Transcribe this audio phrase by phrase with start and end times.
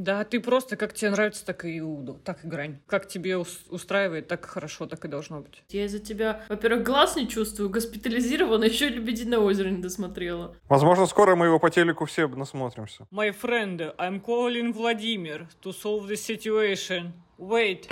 [0.00, 2.78] Да, ты просто, как тебе нравится, так и Иуду, так и грань.
[2.86, 5.62] Как тебе ус- устраивает, так хорошо, так и должно быть.
[5.68, 10.56] Я из-за тебя, во-первых, глаз не чувствую, госпитализирована, еще и «Лебединое озеро» не досмотрела.
[10.70, 13.06] Возможно, скоро мы его по телеку все насмотримся.
[13.12, 17.12] My friend, I'm calling Vladimir to solve the situation.
[17.38, 17.86] Wait.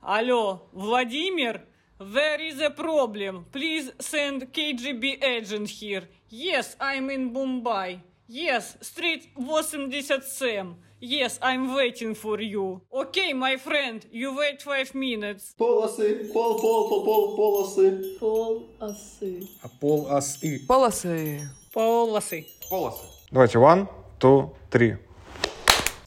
[0.00, 1.62] Алло, Владимир?
[2.03, 3.45] There is a problem.
[3.51, 6.03] Please send KGB agent here.
[6.29, 7.99] Yes, I'm in Mumbai.
[8.27, 10.75] Yes, street 87.
[11.01, 12.81] Yes, I'm waiting for you.
[12.93, 15.55] Okay, my friend, you wait five minutes.
[15.57, 18.17] Полосы, пол, пол, пол, пол, полосы.
[18.19, 19.47] Пол осы.
[19.63, 20.59] А пол осы.
[20.67, 21.49] Полосы.
[21.73, 22.45] Полосы.
[22.69, 23.03] Полосы.
[23.31, 23.87] Давайте, one,
[24.19, 24.97] two, three.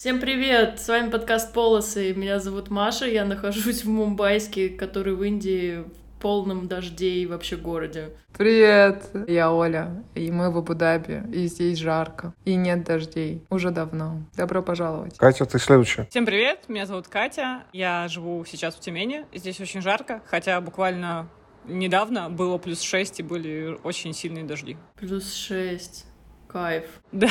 [0.08, 0.80] Всем привет!
[0.80, 2.14] С вами подкаст «Полосы».
[2.14, 7.58] Меня зовут Маша, я нахожусь в Мумбайске, который в Индии в полном дожде и вообще
[7.58, 8.12] городе.
[8.38, 14.22] Привет, я Оля, и мы в Абу-Даби, и здесь жарко, и нет дождей, уже давно.
[14.38, 15.18] Добро пожаловать.
[15.18, 16.08] Катя, ты следующая.
[16.10, 21.28] Всем привет, меня зовут Катя, я живу сейчас в Тюмени, здесь очень жарко, хотя буквально
[21.66, 24.78] недавно было плюс 6 и были очень сильные дожди.
[24.96, 26.06] Плюс шесть.
[26.48, 26.86] Кайф.
[27.12, 27.28] Да,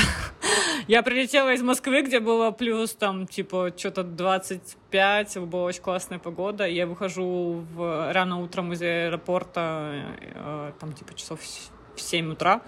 [0.89, 6.67] я прилетела из Москвы, где было плюс там типа что-то 25, была очень классная погода,
[6.67, 11.41] я выхожу в, рано утром из аэропорта, э, там типа часов
[11.95, 12.63] в 7 утра,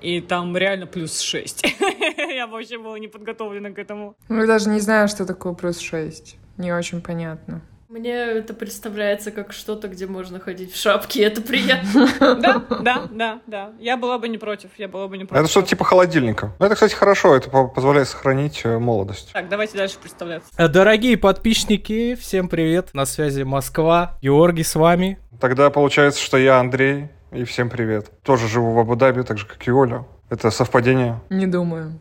[0.00, 1.64] и там реально плюс 6.
[2.18, 4.16] Я вообще была не подготовлена к этому.
[4.28, 6.36] Мы даже не знаю, что такое плюс 6.
[6.56, 7.62] Не очень понятно.
[7.90, 12.06] Мне это представляется как что-то, где можно ходить в шапке, это приятно.
[12.40, 13.72] Да, да, да, да.
[13.80, 15.42] Я была бы не против, я была бы не против.
[15.42, 16.52] Это что-то типа холодильника.
[16.60, 19.32] Ну, это, кстати, хорошо, это по- позволяет сохранить э, молодость.
[19.32, 20.48] Так, давайте дальше представляться.
[20.56, 22.90] Э, Дорогие подписчики, всем привет.
[22.94, 24.16] На связи Москва.
[24.22, 25.18] Георгий с вами.
[25.40, 28.08] Тогда получается, что я Андрей, и всем привет.
[28.22, 30.04] Тоже живу в Абу-Даби, так же, как и Оля.
[30.28, 31.20] Это совпадение.
[31.28, 31.98] Не думаю.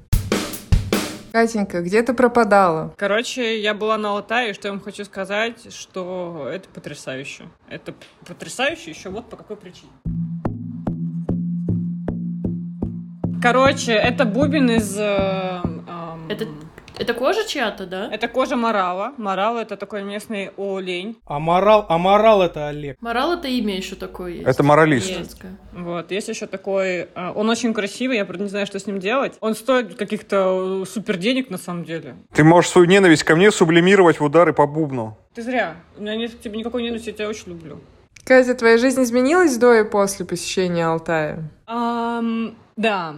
[1.32, 2.94] Катенька, где ты пропадала?
[2.98, 7.46] Короче, я была на Алтае, и что я вам хочу сказать, что это потрясающе.
[7.70, 7.94] Это
[8.26, 9.92] потрясающе еще вот по какой причине.
[13.42, 14.98] Короче, это бубен из...
[14.98, 16.46] э, эм, Это,
[17.00, 18.10] это кожа чья-то, да?
[18.12, 19.14] это кожа морала.
[19.18, 21.18] Морал— это такой местный олень.
[21.26, 22.98] Аморал, Аморал это Олег.
[23.02, 24.48] Морал это имя еще такое есть.
[24.48, 25.12] Это моралист.
[25.72, 27.08] Вот, есть еще такой...
[27.16, 29.38] э, он очень красивый, я, правда, не знаю, что с ним делать.
[29.40, 32.16] Он стоит каких-то э, супер денег, на самом деле.
[32.34, 35.18] Ты можешь свою ненависть ко мне сублимировать в удары по бубну.
[35.34, 35.76] Ты зря.
[35.98, 37.80] У меня нет к тебе никакой ненависти, я тебя очень люблю.
[38.26, 41.50] Катя, твоя жизнь изменилась до и после посещения Алтая?
[41.66, 43.16] Ам, да,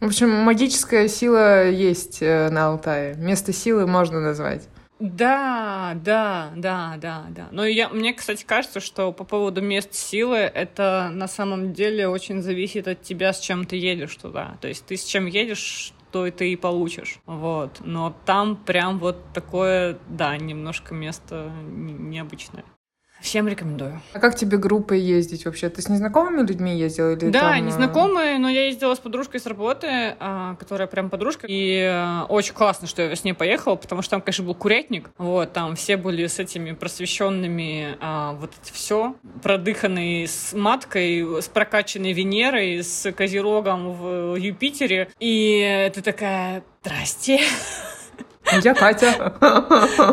[0.00, 3.14] В общем, магическая сила есть э, на Алтае.
[3.16, 4.68] Место силы можно назвать.
[5.00, 7.48] Да, да, да, да, да.
[7.50, 12.42] Но я, мне, кстати, кажется, что по поводу мест силы, это на самом деле очень
[12.42, 14.56] зависит от тебя, с чем ты едешь туда.
[14.60, 17.18] То есть ты с чем едешь, то и ты и получишь.
[17.26, 17.80] Вот.
[17.84, 22.64] Но там прям вот такое, да, немножко место не- необычное.
[23.24, 24.02] Всем рекомендую.
[24.12, 25.70] А как тебе группой ездить вообще?
[25.70, 27.12] Ты с незнакомыми людьми ездила?
[27.12, 31.08] Или Да, там, э, незнакомые, но я ездила с подружкой с работы, а, которая прям
[31.08, 31.46] подружка.
[31.48, 35.08] И а, очень классно, что я с ней поехала, потому что там, конечно, был курятник.
[35.16, 41.48] Вот, там все были с этими просвещенными, а, вот это все, продыханные с маткой, с
[41.48, 45.08] прокачанной Венерой, с Козерогом в Юпитере.
[45.18, 47.40] И ты такая, здрасте.
[48.52, 49.34] Я Катя.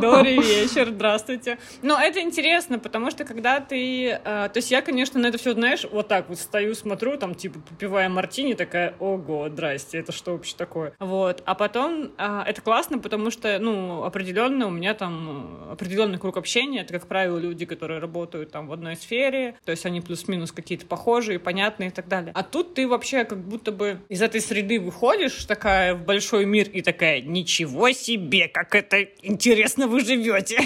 [0.02, 1.58] Добрый вечер, здравствуйте.
[1.82, 4.08] Но это интересно, потому что когда ты...
[4.08, 7.36] э, то есть я, конечно, на это все, знаешь, вот так вот стою, смотрю, там,
[7.36, 10.94] типа, попивая мартини, такая, ого, здрасте, это что вообще такое?
[11.00, 11.44] Вот.
[11.46, 16.38] А потом э, это классно, потому что, ну, определенно у меня там э, определенный круг
[16.38, 16.82] общения.
[16.82, 20.86] Это, как правило, люди, которые работают там в одной сфере, то есть они плюс-минус какие-то
[20.86, 22.32] похожие, понятные и так далее.
[22.34, 26.70] А тут ты вообще как будто бы из этой среды выходишь такая в большой мир
[26.70, 28.21] и такая, ничего себе,
[28.54, 30.60] как это интересно вы живете.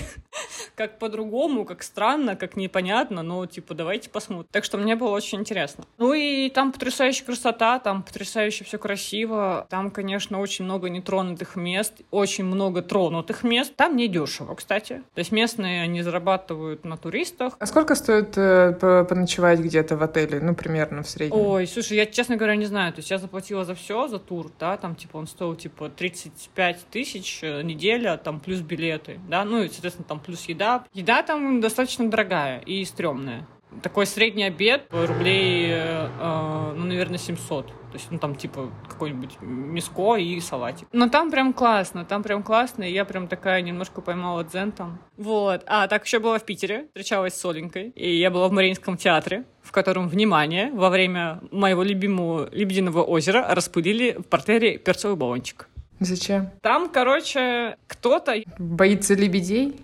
[0.75, 4.47] Как по-другому, как странно, как непонятно, но типа давайте посмотрим.
[4.51, 5.85] Так что мне было очень интересно.
[5.97, 9.65] Ну и там потрясающая красота, там потрясающе все красиво.
[9.69, 13.75] Там, конечно, очень много нетронутых мест, очень много тронутых мест.
[13.75, 15.03] Там не дешево, кстати.
[15.13, 17.55] То есть местные, они зарабатывают на туристах.
[17.59, 20.39] А сколько стоит э, по- поночевать где-то в отеле?
[20.41, 21.39] Ну, примерно в среднем.
[21.39, 22.91] Ой, слушай, я, честно говоря, не знаю.
[22.93, 26.85] То есть я заплатила за все, за тур, да, там, типа, он стоил, типа, 35
[26.91, 30.85] тысяч неделя, там, плюс билеты, да, ну, и, соответственно, там, плюс еда.
[30.93, 33.47] Еда там достаточно дорогая и стрёмная.
[33.81, 37.67] такой средний обед, рублей, э, э, ну, наверное, 700.
[37.67, 40.87] То есть, ну, там, типа, какой-нибудь миско и салатик.
[40.91, 44.99] Но там прям классно, там прям классно, и я прям такая немножко поймала дзен там.
[45.17, 45.63] Вот.
[45.65, 49.43] А так еще была в Питере, встречалась с Оленькой, и я была в Мариинском театре,
[49.61, 55.67] в котором, внимание, во время моего любимого Лебединого озера распылили в портере перцовый баллончик.
[55.99, 56.51] Зачем?
[56.61, 58.35] Там, короче, кто-то...
[58.57, 59.79] Боится лебедей?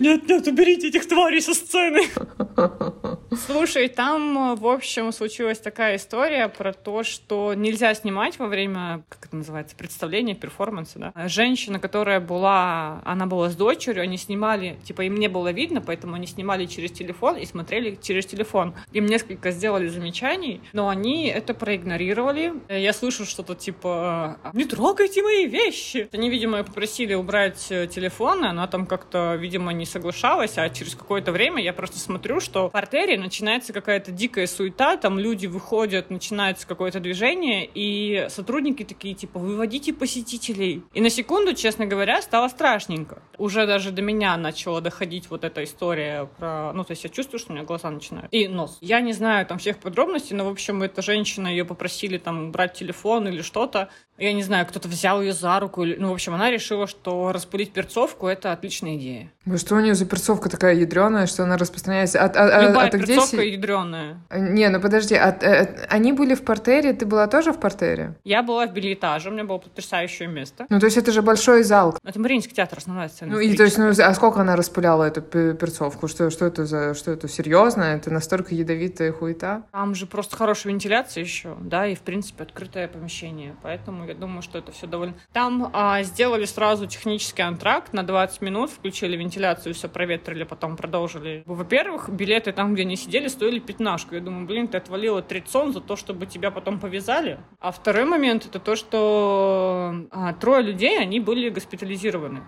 [0.00, 2.02] Нет, нет, уберите этих тварей со сцены.
[3.36, 9.26] Слушай, там, в общем, случилась такая история про то, что нельзя снимать во время, как
[9.26, 11.28] это называется, представления, перформанса, да.
[11.28, 16.14] Женщина, которая была, она была с дочерью, они снимали, типа, им не было видно, поэтому
[16.14, 18.74] они снимали через телефон и смотрели через телефон.
[18.92, 22.52] Им несколько сделали замечаний, но они это проигнорировали.
[22.68, 28.66] Я слышу что-то типа «Не трогайте мои вещи!» Они, видимо, попросили убрать э, телефон, она
[28.66, 33.21] там как-то, видимо, не соглашалась, а через какое-то время я просто смотрю, что в портере
[33.22, 39.92] начинается какая-то дикая суета, там люди выходят, начинается какое-то движение, и сотрудники такие, типа, выводите
[39.92, 40.82] посетителей.
[40.92, 43.22] И на секунду, честно говоря, стало страшненько.
[43.38, 46.72] Уже даже до меня начала доходить вот эта история про...
[46.72, 48.28] Ну, то есть я чувствую, что у меня глаза начинают.
[48.32, 48.78] И нос.
[48.80, 52.74] Я не знаю там всех подробностей, но, в общем, эта женщина, ее попросили там брать
[52.74, 53.88] телефон или что-то.
[54.18, 55.82] Я не знаю, кто-то взял ее за руку.
[55.82, 55.96] Или...
[55.96, 59.32] Ну, в общем, она решила, что распылить перцовку— это отличная идея.
[59.44, 62.20] Вы что у нее за перцовка такая ядреная, что она распространяется?
[62.20, 64.20] А, а, Любая а, ты перцовка си- ядреная.
[64.30, 68.14] Не, ну подожди, а, э, они были в портере, ты была тоже в портере?
[68.24, 70.66] Я была в билетаже, у меня было потрясающее место.
[70.68, 71.96] Ну, то есть это же большой зал.
[72.04, 73.32] Это Мариинский театр, основная сцена.
[73.32, 76.08] Ну, и то есть, ну, а сколько она распыляла эту пе- перцовку?
[76.08, 77.82] Что, что это за, что это серьезно?
[77.84, 79.62] Это настолько ядовитая хуета?
[79.72, 83.56] Там же просто хорошая вентиляция еще, да, и, в принципе, открытое помещение.
[83.62, 85.14] Поэтому я думаю, что это все довольно...
[85.32, 91.42] Там а, сделали сразу технический антракт на 20 минут, включили вентиляцию, все проветрили, потом продолжили.
[91.46, 94.14] Во-первых, билеты там, где они сидели, стоили пятнашку.
[94.14, 97.40] Я думаю, блин, ты отвалила трицон за то, чтобы тебя потом повязали.
[97.60, 102.42] А второй момент— это то, что а, трое людей, они были госпитализированы.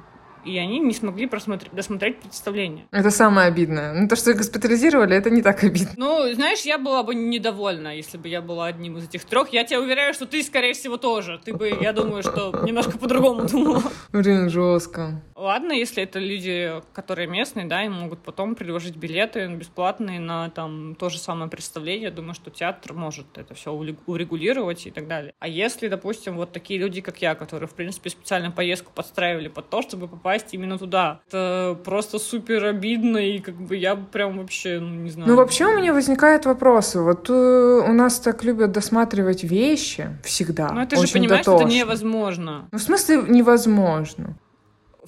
[0.45, 2.87] И они не смогли просмотреть, досмотреть представление.
[2.91, 3.95] Это самое обидное.
[3.95, 5.93] Ну, то, что их госпитализировали, это не так обидно.
[5.97, 9.53] Ну, знаешь, я была бы недовольна, если бы я была одним из этих трех.
[9.53, 11.41] Я тебя уверяю, что ты, скорее всего, тоже.
[11.45, 13.83] Ты бы, я думаю, что немножко по-другому думала.
[14.13, 15.23] Блин, жестко.
[15.37, 20.95] Ладно, если это люди, которые местные, да, им могут потом предложить билеты бесплатные на там
[20.95, 22.05] то же самое представление.
[22.05, 25.33] Я думаю, что театр может это все урегулировать и так далее.
[25.39, 29.71] А если, допустим, вот такие люди, как я, которые, в принципе, специально поездку подстраивали под
[29.71, 34.81] то, чтобы попасть именно туда, это просто супер обидно, и как бы я прям вообще,
[34.81, 35.29] ну, не знаю.
[35.29, 37.01] Ну, вообще у меня возникают вопросы.
[37.01, 40.71] Вот э, у нас так любят досматривать вещи всегда.
[40.73, 41.77] Ну, ты же понимаешь, что это дотошно.
[41.77, 42.69] невозможно.
[42.73, 44.37] Ну, в смысле, невозможно.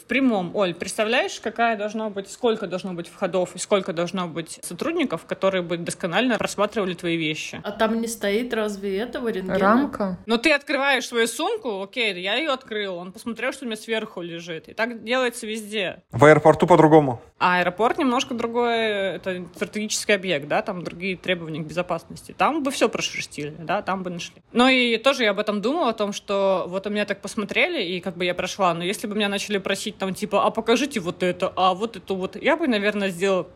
[0.07, 4.61] В прямом, Оль, представляешь, какая должна быть, сколько должно быть входов и сколько должно быть
[4.63, 7.61] сотрудников, которые бы досконально рассматривали твои вещи?
[7.65, 9.59] А там не стоит разве этого рентгена?
[9.59, 10.19] Рамка?
[10.27, 14.23] Но ты открываешь свою сумку, окей, я ее открыл, он посмотрел, что у меня сверху
[14.23, 14.69] лежит.
[14.69, 16.05] И так делается везде.
[16.13, 17.21] В аэропорту по-другому.
[17.41, 18.77] А аэропорт немножко другой,
[19.17, 22.33] это стратегический объект, да, там другие требования к безопасности.
[22.39, 24.37] Там бы все прошерстили, да, там бы нашли.
[24.53, 27.83] Ну и тоже я об этом думала, о том, что вот у меня так посмотрели,
[27.83, 31.01] и как бы я прошла, но если бы меня начали просить там типа, а покажите
[31.01, 33.49] вот это, а вот это вот, я бы, наверное, сделала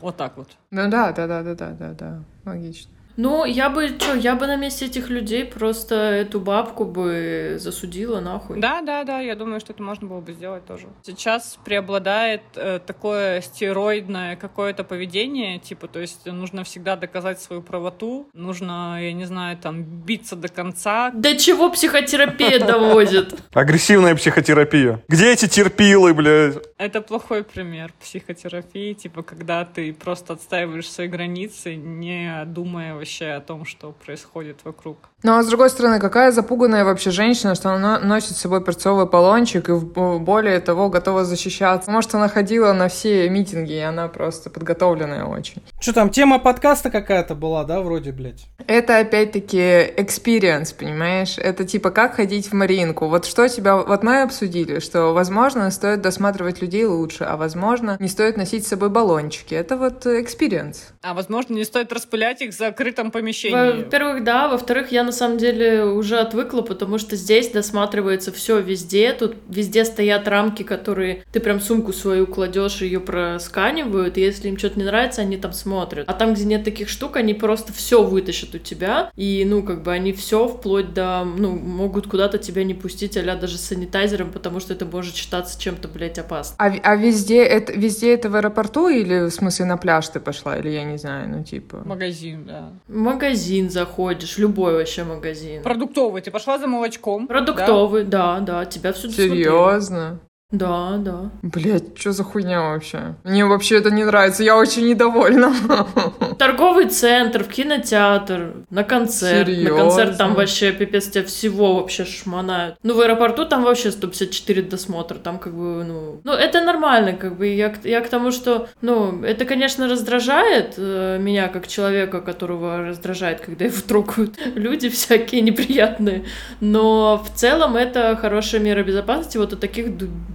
[0.00, 0.48] вот так вот.
[0.70, 2.24] Ну да, да, да, да, да, да, да.
[2.44, 2.90] Логично.
[3.16, 8.20] Ну, я бы, что, я бы на месте этих людей просто эту бабку бы засудила
[8.20, 8.58] нахуй.
[8.58, 10.86] Да, да, да, я думаю, что это можно было бы сделать тоже.
[11.02, 18.28] Сейчас преобладает э, такое стероидное какое-то поведение, типа, то есть нужно всегда доказать свою правоту,
[18.32, 21.10] нужно, я не знаю, там, биться до конца.
[21.10, 23.34] До чего психотерапия доводит?
[23.52, 25.02] Агрессивная психотерапия.
[25.08, 26.56] Где эти терпилы, блядь?
[26.78, 33.40] Это плохой пример психотерапии, типа, когда ты просто отстаиваешь свои границы, не думая вообще о
[33.40, 34.96] том, что происходит вокруг.
[35.22, 39.06] Ну, а с другой стороны, какая запуганная вообще женщина, что она носит с собой перцовый
[39.06, 41.90] полончик и в- более того готова защищаться.
[41.90, 45.62] Может, она ходила на все митинги, и она просто подготовленная очень.
[45.80, 48.46] Что там, тема подкаста какая-то была, да, вроде, блядь?
[48.66, 51.36] Это опять-таки experience, понимаешь?
[51.36, 53.08] Это типа как ходить в Маринку.
[53.08, 53.76] Вот что тебя...
[53.76, 58.68] Вот мы обсудили, что, возможно, стоит досматривать людей лучше, а, возможно, не стоит носить с
[58.68, 59.54] собой баллончики.
[59.54, 60.76] Это вот experience.
[61.02, 63.82] А, возможно, не стоит распылять их за закрытом помещении.
[63.82, 69.12] Во-первых, да, во-вторых, я на самом деле уже отвыкла, потому что здесь досматривается все везде,
[69.12, 74.58] тут везде стоят рамки, которые ты прям сумку свою кладешь, ее просканивают, и если им
[74.58, 76.08] что-то не нравится, они там смотрят.
[76.08, 79.82] А там, где нет таких штук, они просто все вытащат у тебя, и, ну, как
[79.82, 84.30] бы они все вплоть до, ну, могут куда-то тебя не пустить, а даже с санитайзером,
[84.30, 86.56] потому что это может считаться чем-то, блядь, опасным.
[86.58, 90.56] А, а везде это везде это в аэропорту или в смысле на пляж ты пошла
[90.58, 91.82] или я не знаю, ну типа.
[91.84, 92.72] Магазин, да.
[92.86, 95.62] В магазин заходишь, любой вообще магазин.
[95.62, 96.20] Продуктовый.
[96.20, 97.26] Ты пошла за молочком.
[97.26, 100.20] Продуктовый, да, да, тебя все Серьезно?
[100.54, 101.30] Да, да.
[101.42, 103.16] Блять, что за хуйня вообще?
[103.24, 105.52] Мне вообще это не нравится, я очень недовольна.
[106.38, 109.48] Торговый центр, в кинотеатр, на концерт.
[109.48, 109.70] Серьезно?
[109.70, 112.76] На концерт там вообще пипец тебя всего вообще шмонают.
[112.84, 116.20] Ну, в аэропорту там вообще 154 досмотра, там как бы, ну...
[116.22, 120.74] Ну, это нормально, как бы, я, к- я к тому, что, ну, это, конечно, раздражает
[120.76, 126.24] э, меня, как человека, которого раздражает, когда его трогают люди всякие неприятные,
[126.60, 129.86] но в целом это хорошая мера безопасности вот от таких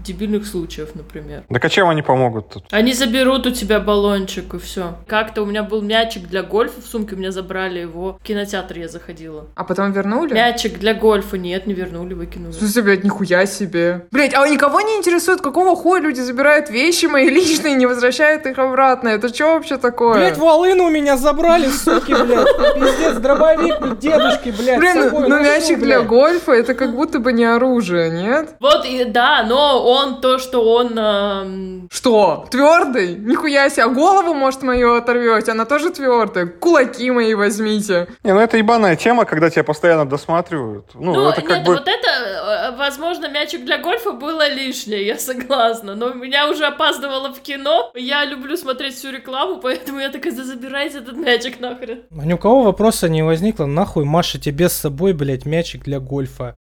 [0.09, 1.43] дебильных случаев, например.
[1.49, 2.63] Так а чем они помогут тут?
[2.71, 4.97] Они заберут у тебя баллончик и все.
[5.07, 8.17] Как-то у меня был мячик для гольфа в сумке, у меня забрали его.
[8.19, 9.45] В кинотеатр я заходила.
[9.55, 10.33] А потом вернули?
[10.33, 12.51] Мячик для гольфа нет, не вернули, выкинули.
[12.51, 14.05] Смысле, блядь, нихуя себе.
[14.11, 18.45] Блядь, а никого не интересует, какого хуя люди забирают вещи мои личные и не возвращают
[18.45, 19.09] их обратно?
[19.09, 20.15] Это что вообще такое?
[20.15, 22.47] Блять, волыну у меня забрали, суки, блядь.
[22.75, 24.79] Пиздец, дробовик дедушки, блядь.
[24.79, 28.55] Блин, ну мячик для гольфа это как будто бы не оружие, нет?
[28.59, 30.97] Вот, и да, но он то, что он...
[30.97, 32.45] эм, Что?
[32.49, 33.15] Твердый?
[33.15, 35.51] Нихуя себе, а голову, может, мою оторвете?
[35.51, 36.45] Она тоже твердая.
[36.47, 38.07] Кулаки мои возьмите.
[38.23, 40.85] Не, ну это ебаная тема, когда тебя постоянно досматривают.
[40.93, 41.73] Ну, Ну, это как нет, бы...
[41.73, 45.95] вот это, э, возможно, мячик для гольфа было лишнее, я согласна.
[45.95, 47.91] Но меня уже опаздывало в кино.
[47.95, 52.03] Я люблю смотреть всю рекламу, поэтому я такая, забирайте этот мячик нахрен.
[52.11, 55.99] А ни у кого вопроса не возникло, нахуй Маша тебе с собой, блядь, мячик для
[55.99, 56.55] гольфа.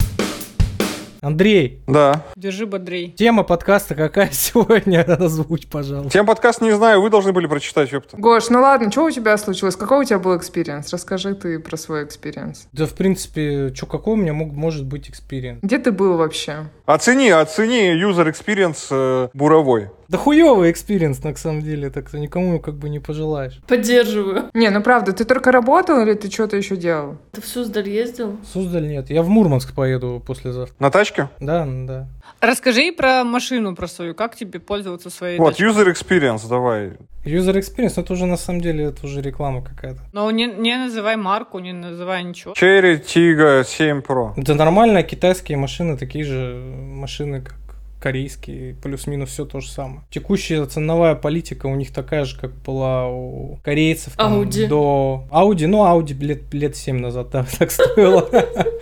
[1.21, 2.23] Андрей, Да.
[2.35, 3.09] Держи бодрей.
[3.11, 5.01] тема подкаста какая сегодня?
[5.01, 6.11] Озвучь, пожалуйста.
[6.11, 8.17] Тему подкаста не знаю, вы должны были прочитать, ёпта.
[8.17, 9.75] Гош, ну ладно, что у тебя случилось?
[9.75, 10.91] Какой у тебя был experience?
[10.91, 12.67] Расскажи ты про свой experience.
[12.71, 15.59] Да, в принципе, что, какой у меня мог, может быть экспириенс?
[15.61, 16.69] Где ты был вообще?
[16.85, 19.89] Оцени, оцени user experience э, буровой.
[20.09, 23.61] Да хуёвый experience, на самом деле, так никому как бы не пожелаешь.
[23.67, 24.49] Поддерживаю.
[24.55, 27.17] Не, ну правда, ты только работал или ты что-то еще делал?
[27.31, 28.37] Ты в Суздаль ездил?
[28.51, 29.11] Суздаль нет.
[29.11, 30.75] Я в Мурманск поеду послезавтра.
[30.79, 31.29] На тачке?
[31.39, 32.07] Да, да.
[32.41, 34.15] Расскажи про машину, про свою.
[34.15, 35.67] Как тебе пользоваться своей Вот, тачкой?
[35.67, 36.93] user experience, давай.
[37.25, 39.99] User experience, ну, это уже на самом деле, это уже реклама какая-то.
[40.13, 42.53] Но не, не называй марку, не называй ничего.
[42.53, 44.31] Cherry Tiggo 7 Pro.
[44.37, 47.58] Это нормально, китайские машины, такие же машины, как
[47.99, 50.01] корейские, плюс-минус все то же самое.
[50.09, 54.13] Текущая ценовая политика у них такая же, как была у корейцев.
[54.15, 54.67] там, Audi.
[54.67, 58.27] До Audi, ну, Audi лет, лет 7 назад да, так стоило.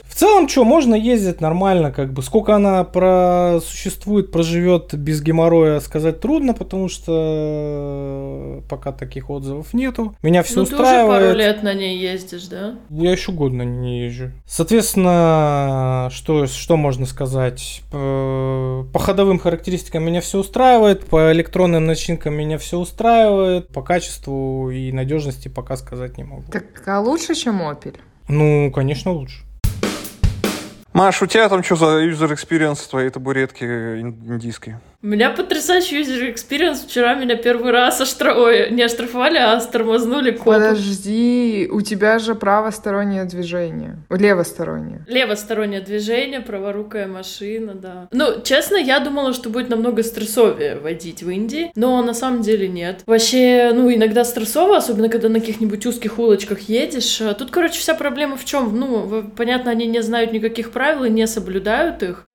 [0.05, 2.21] В целом, что, можно ездить нормально, как бы.
[2.21, 10.15] Сколько она просуществует, проживет без геморроя, сказать трудно, потому что пока таких отзывов нету.
[10.21, 11.24] Меня все ну, ты уже устраивает.
[11.24, 12.75] пару лет на ней ездишь, да?
[12.89, 14.31] Я еще год на ней не езжу.
[14.45, 17.81] Соответственно, что, что можно сказать?
[17.91, 24.69] По, по ходовым характеристикам меня все устраивает, по электронным начинкам меня все устраивает, по качеству
[24.69, 26.51] и надежности пока сказать не могу.
[26.51, 27.95] Так а лучше, чем Opel?
[28.27, 29.45] Ну, конечно, лучше.
[30.91, 34.75] Маш, у тебя там что за user experience твоей табуретки ин- индийской?
[35.04, 36.88] У меня потрясающий user experience.
[36.88, 38.34] Вчера меня первый раз оштра...
[38.34, 40.54] Ой, не оштрафовали, а стормознули копы.
[40.54, 44.00] Подожди, у тебя же правостороннее движение.
[44.10, 45.06] Левостороннее.
[45.08, 48.08] Левостороннее движение, праворукая машина, да.
[48.12, 52.68] Ну, честно, я думала, что будет намного стрессовее водить в Индии, но на самом деле
[52.68, 53.04] нет.
[53.06, 57.22] Вообще, ну, иногда стрессово, особенно когда на каких-нибудь узких улочках едешь.
[57.22, 58.77] А Тут, короче, вся проблема в чем?
[58.77, 62.26] Ну, понятно, они не знают никаких правил и не соблюдают их.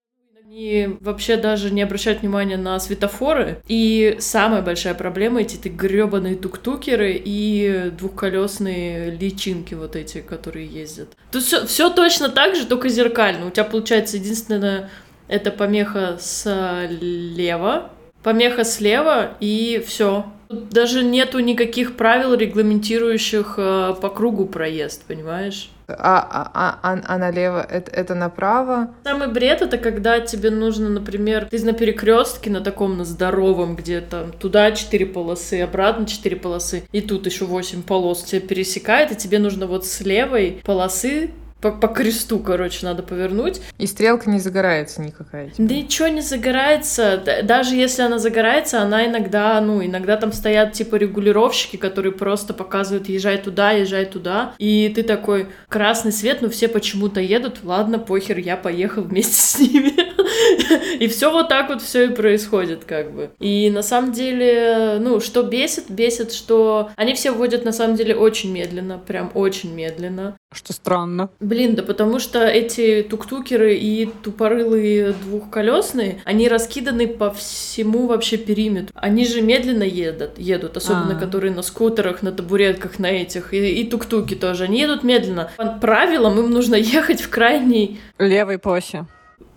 [0.52, 3.62] Они вообще даже не обращают внимания на светофоры.
[3.68, 11.08] И самая большая проблема эти ты гребаные тук-тукеры и двухколесные личинки вот эти, которые ездят.
[11.30, 13.46] Тут все, точно так же, только зеркально.
[13.46, 14.90] У тебя получается единственное
[15.26, 17.90] это помеха слева,
[18.22, 20.26] помеха слева и все.
[20.70, 25.70] Даже нету никаких правил, регламентирующих э, по кругу проезд, понимаешь?
[25.88, 25.94] А,
[26.30, 28.90] а, а, а, а налево это, это направо.
[29.04, 34.00] Самый бред это когда тебе нужно, например, ты на перекрестке на таком на здоровом, где
[34.00, 39.16] там туда четыре полосы, обратно четыре полосы, и тут еще восемь полос тебя пересекает, и
[39.16, 41.30] тебе нужно вот с левой полосы
[41.62, 43.60] по, по кресту, короче, надо повернуть.
[43.78, 45.50] И стрелка не загорается никакая.
[45.50, 45.68] типа.
[45.68, 47.22] Да ничего не загорается.
[47.44, 53.08] Даже если она загорается, она иногда, ну, иногда там стоят типа регулировщики, которые просто показывают,
[53.08, 54.54] езжай туда, езжай туда.
[54.58, 57.60] И ты такой, красный свет, но все почему-то едут.
[57.62, 59.92] Ладно, похер, я поехал вместе с ними.
[60.98, 63.30] И все вот так вот все и происходит, как бы.
[63.38, 68.14] И на самом деле, ну, что бесит, бесит, что они все водят на самом деле
[68.14, 70.36] очень медленно, прям очень медленно.
[70.52, 71.30] Что странно.
[71.52, 78.96] Блин, да потому что эти туктукеры и тупорылые двухколесные, они раскиданы по всему вообще периметру.
[78.98, 81.20] Они же медленно едут, едут, особенно А.
[81.20, 84.64] которые на скутерах, на табуретках, на этих, и, и туктуки тоже.
[84.64, 85.50] Они едут медленно.
[85.58, 89.04] По правилам им нужно ехать в крайней Левой полосе.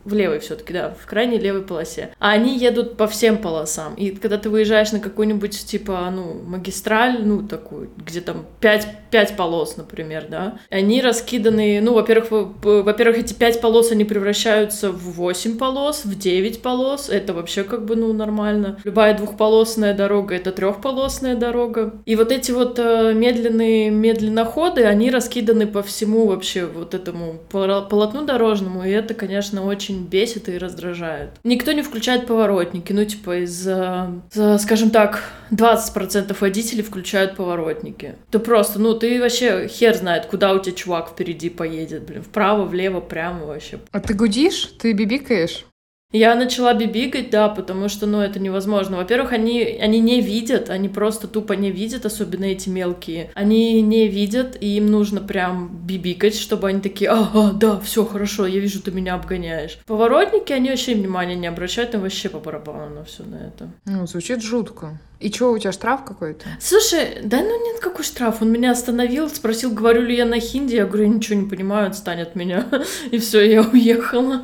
[0.05, 2.11] В левой все-таки, да, в крайней левой полосе.
[2.19, 3.95] А они едут по всем полосам.
[3.95, 9.35] И когда ты выезжаешь на какую-нибудь, типа, ну, магистраль, ну, такую, где там пять, пять
[9.35, 15.11] полос, например, да, они раскиданы, ну, во-первых, во- во-первых, эти пять полос, они превращаются в
[15.13, 18.77] 8 полос, в 9 полос, это вообще как бы, ну, нормально.
[18.83, 21.95] Любая двухполосная дорога— это трехполосная дорога.
[22.05, 28.23] И вот эти вот э, медленные медленноходы, они раскиданы по всему вообще вот этому полотну
[28.25, 31.31] дорожному, и это, конечно, очень бесит и раздражает.
[31.43, 38.15] Никто не включает поворотники, ну, типа, из, э, скажем так, 20% водителей включают поворотники.
[38.31, 42.65] Ты просто, ну, ты вообще хер знает, куда у тебя чувак впереди поедет, блин, вправо,
[42.65, 43.79] влево, прямо вообще.
[43.91, 44.71] А ты гудишь?
[44.79, 45.65] Ты бибикаешь?
[46.15, 48.95] Я начала бибигать, да, потому что, ну, это невозможно.
[48.95, 53.31] Во-первых, они, они не видят, они просто тупо не видят, особенно эти мелкие.
[53.33, 58.45] Они не видят, и им нужно прям бибикать, чтобы они такие, ага, да, все хорошо,
[58.45, 59.77] я вижу, ты меня обгоняешь.
[59.85, 63.69] Поворотники, они вообще внимания не обращают, им вообще по барабану на все на это.
[63.83, 64.97] Ну, звучит жутко.
[65.19, 66.45] И что, у тебя штраф какой-то?
[66.59, 68.41] Слушай, да ну нет, какой штраф.
[68.41, 70.75] Он меня остановил, спросил, говорю ли я на хинди.
[70.75, 72.67] Я говорю, я ничего не понимаю, отстань от меня.
[73.11, 74.41] И все, я уехала.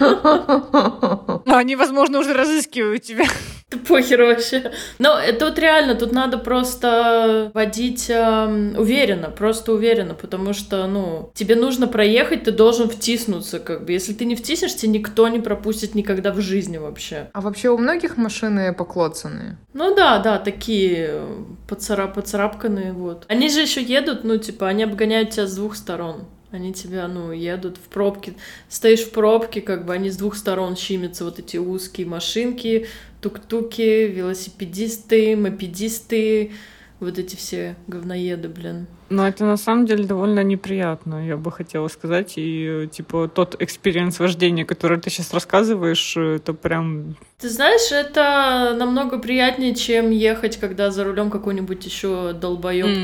[1.44, 3.26] Но они, возможно, уже разыскивают тебя.
[3.70, 4.72] Да похер вообще.
[4.98, 11.30] Но это вот реально, тут надо просто водить эм, уверенно, просто уверенно, потому что, ну,
[11.34, 13.92] тебе нужно проехать, ты должен втиснуться, как бы.
[13.92, 17.28] Если ты не втиснешься, никто не пропустит никогда в жизни вообще.
[17.32, 19.58] А вообще у многих машины поклоцанные?
[19.74, 23.26] Ну да, да, такие э, поцарап поцарапканные, вот.
[23.28, 26.24] Они же еще едут, ну, типа, они обгоняют тебя с двух сторон.
[26.50, 28.32] Они тебя, ну, едут в пробке.
[28.70, 32.86] Стоишь в пробке, как бы они с двух сторон щимятся вот эти узкие машинки,
[33.20, 36.52] тук-туки, велосипедисты, мопедисты,
[37.00, 38.86] вот эти все говноеды, блин.
[39.08, 42.34] Но это на самом деле довольно неприятно, я бы хотела сказать.
[42.36, 47.16] И, типа, тот experience вождения, который ты сейчас рассказываешь, это прям...
[47.38, 53.02] Ты знаешь, это намного приятнее, чем ехать, когда за рулем какой-нибудь еще долбоеб М.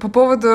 [0.00, 0.48] По поводу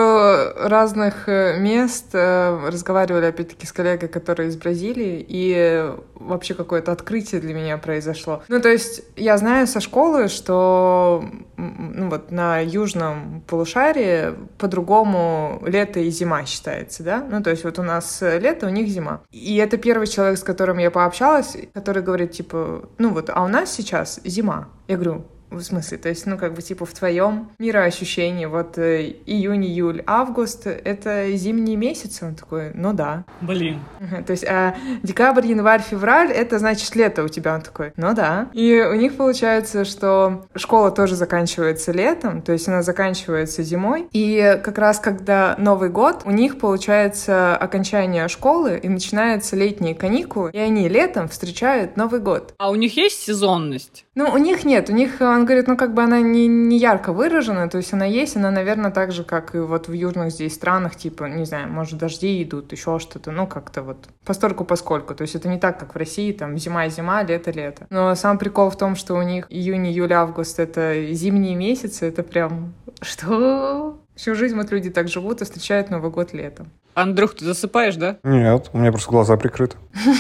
[0.58, 7.42] разных э, мест э, разговаривали опять-таки с коллегой, которая из Бразилии, и вообще какое-то открытие
[7.42, 8.42] для меня произошло.
[8.48, 11.24] Ну, то есть я знаю со школы, что
[11.58, 17.24] ну, вот на южном полушарии по-другому лето и зима считается, да?
[17.30, 19.22] Ну, то есть вот у нас лето, у них зима.
[19.32, 23.48] И это первый человек, с которым я пообщалась, который говорит, типа, ну вот, а у
[23.48, 24.70] нас сейчас зима.
[24.88, 25.26] Я говорю,
[25.60, 30.04] в смысле, то есть, ну, как бы, типа, в твоем мироощущении, вот э, июнь, июль,
[30.06, 32.26] август— это зимние месяцы?
[32.26, 33.26] Он такой, ну да.
[33.42, 33.80] Блин.
[34.26, 37.56] То есть, а декабрь, январь, февраль— это, значит, лето у тебя.
[37.56, 38.50] Он такой, ну да.
[38.54, 44.08] И у них получается, что школа тоже заканчивается летом, то есть она заканчивается зимой.
[44.12, 50.52] И как раз когда Новый год, у них получается окончание школы, и начинаются летние каникулы,
[50.52, 52.54] и они летом встречают Новый год.
[52.58, 54.05] А у них есть сезонность?
[54.16, 57.12] Ну, у них нет, у них, он говорит, ну, как бы она не, не ярко
[57.12, 60.56] выражена, то есть она есть, она, наверное, так же, как и вот в южных здесь
[60.56, 65.24] странах, типа, не знаю, может, дожди идут, еще что-то, ну, как-то вот постольку поскольку, то
[65.24, 67.88] есть это не так, как в России, там, зима-зима, лето-лето.
[67.90, 72.24] Но сам прикол в том, что у них июнь, июль, август— это зимние месяцы, это
[72.24, 74.00] прям, что?
[74.16, 76.72] Всю жизнь вот люди так живут и встречают Новый год летом.
[76.94, 78.18] Андрюх, ты засыпаешь, да?
[78.24, 79.76] Нет, у меня просто глаза прикрыты.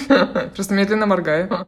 [0.55, 1.67] Просто медленно моргаю.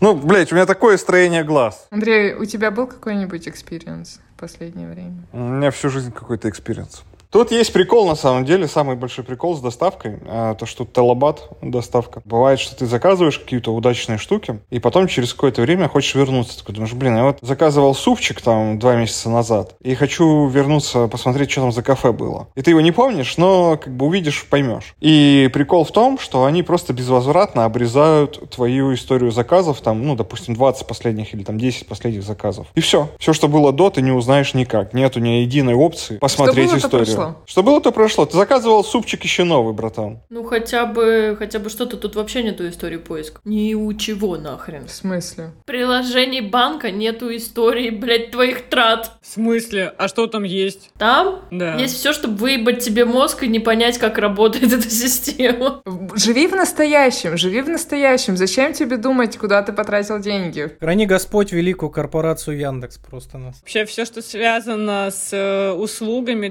[0.00, 1.86] Ну, блядь, у меня такое строение глаз.
[1.90, 5.22] Андрей, у тебя был какой-нибудь experience в последнее время?
[5.32, 7.02] У меня всю жизнь какой-то experience.
[7.32, 11.48] Тут есть прикол, на самом деле, самый большой прикол с доставкой, а, то, что Talabat
[11.62, 12.20] доставка.
[12.26, 16.58] Бывает, что ты заказываешь какие-то удачные штуки, и потом через какое-то время хочешь вернуться.
[16.58, 21.50] Такой думаешь, блин, я вот заказывал супчик там два месяца назад, и хочу вернуться, посмотреть,
[21.50, 22.48] что там за кафе было.
[22.54, 24.94] И ты его не помнишь, но как бы увидишь, поймешь.
[25.00, 30.52] И прикол в том, что они просто безвозвратно обрезают твою историю заказов, там, ну, допустим,
[30.52, 32.66] 20 последних или там 10 последних заказов.
[32.74, 33.08] И все.
[33.18, 34.92] Все, что было до, ты не узнаешь никак.
[34.92, 37.21] Нету ни единой опции посмотреть историю.
[37.22, 37.42] Прошло.
[37.46, 38.26] Что было, то прошло.
[38.26, 40.20] Ты заказывал супчик еще новый, братан.
[40.30, 41.96] Ну, хотя бы, хотя бы что-то.
[41.96, 43.40] Тут вообще нету истории поиска.
[43.44, 44.86] Ни у чего нахрен.
[44.86, 45.50] В смысле?
[45.62, 49.12] В приложении банка нету истории, блядь, твоих трат.
[49.20, 49.92] В смысле?
[49.98, 50.90] А что там есть?
[50.98, 51.76] Там Да.
[51.76, 55.82] есть все, чтобы выебать тебе мозг и не понять, как работает эта система.
[56.14, 58.36] Живи в настоящем, живи в настоящем.
[58.36, 60.70] Зачем тебе думать, куда ты потратил деньги?
[60.80, 63.60] Храни Господь великую корпорацию Яндекс просто нас.
[63.60, 66.48] Вообще все, что связано с э, услугами,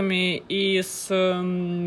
[0.00, 1.08] доставками и с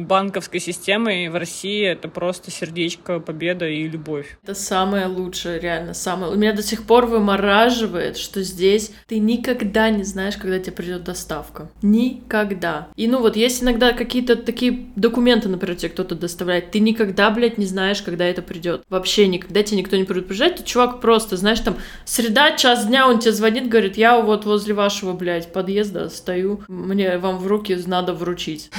[0.08, 4.38] банковской системой в России, это просто сердечко, победа и любовь.
[4.44, 6.32] Это самое лучшее, реально, самое.
[6.32, 11.04] У меня до сих пор вымораживает, что здесь ты никогда не знаешь, когда тебе придет
[11.04, 11.70] доставка.
[11.82, 12.88] Никогда.
[12.96, 16.72] И ну вот есть иногда какие-то такие документы, например, тебе кто-то доставляет.
[16.72, 18.84] Ты никогда, блядь, не знаешь, когда это придет.
[18.90, 20.58] Вообще никогда тебе никто не предупреждает.
[20.58, 24.74] Ты чувак просто, знаешь, там среда, час дня, он тебе звонит, говорит, я вот возле
[24.74, 28.70] вашего, блядь, подъезда стою, мне вам в руки надо вручить.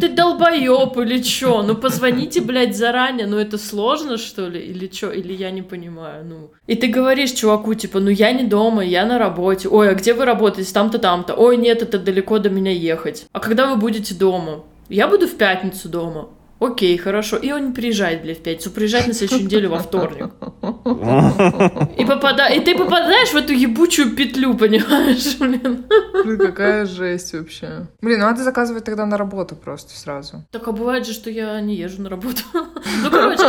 [0.00, 1.62] Ты долбоеб или чё?
[1.62, 3.26] Ну позвоните, блядь, заранее.
[3.26, 4.60] Ну это сложно, что ли?
[4.60, 5.12] Или чё?
[5.12, 6.50] Или я не понимаю, ну.
[6.66, 9.68] И ты говоришь чуваку, типа, ну я не дома, я на работе.
[9.68, 10.72] Ой, а где вы работаете?
[10.72, 11.34] Там-то, там-то.
[11.34, 13.26] Ой, нет, это далеко до меня ехать.
[13.32, 14.64] А когда вы будете дома?
[14.88, 16.28] Я буду в пятницу дома.
[16.62, 17.36] Окей, хорошо.
[17.36, 18.70] И он не приезжает, блядь, в пятницу.
[18.70, 20.30] Приезжает на следующую неделю во вторник.
[21.98, 22.46] И, попада...
[22.46, 25.84] и ты попадаешь в эту ебучую петлю, понимаешь, блин?
[26.24, 27.86] Блин, какая жесть вообще.
[28.00, 30.44] Блин, ну надо заказывать тогда на работу просто сразу.
[30.52, 32.42] Так, а бывает же, что я не езжу на работу.
[33.02, 33.42] Ну, короче,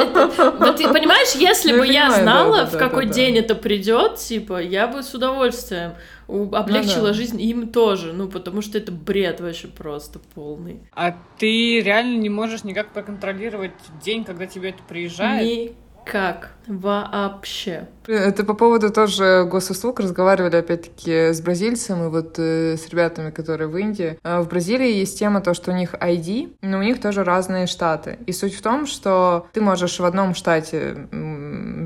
[0.60, 4.88] вот ты понимаешь, если Ну, бы я знала, в какой день это придет, типа, я
[4.88, 5.94] бы с удовольствием
[6.34, 7.14] у- облегчила да.
[7.14, 10.80] жизнь им тоже, ну, потому что это бред вообще просто полный.
[10.94, 13.72] А ты реально не можешь никак проконтролировать
[14.04, 15.76] день, когда тебе это приезжает?
[16.06, 16.56] Никак.
[16.68, 17.88] Вообще.
[18.08, 20.00] Это по поводу тоже госуслуг.
[20.00, 24.20] Разговаривали опять-таки с бразильцем и вот э, с ребятами, которые в Индии.
[24.24, 27.68] А В Бразилии есть тема то, что у них ID, но у них тоже разные
[27.68, 28.20] штаты.
[28.26, 31.08] И суть в том, что ты можешь в одном штате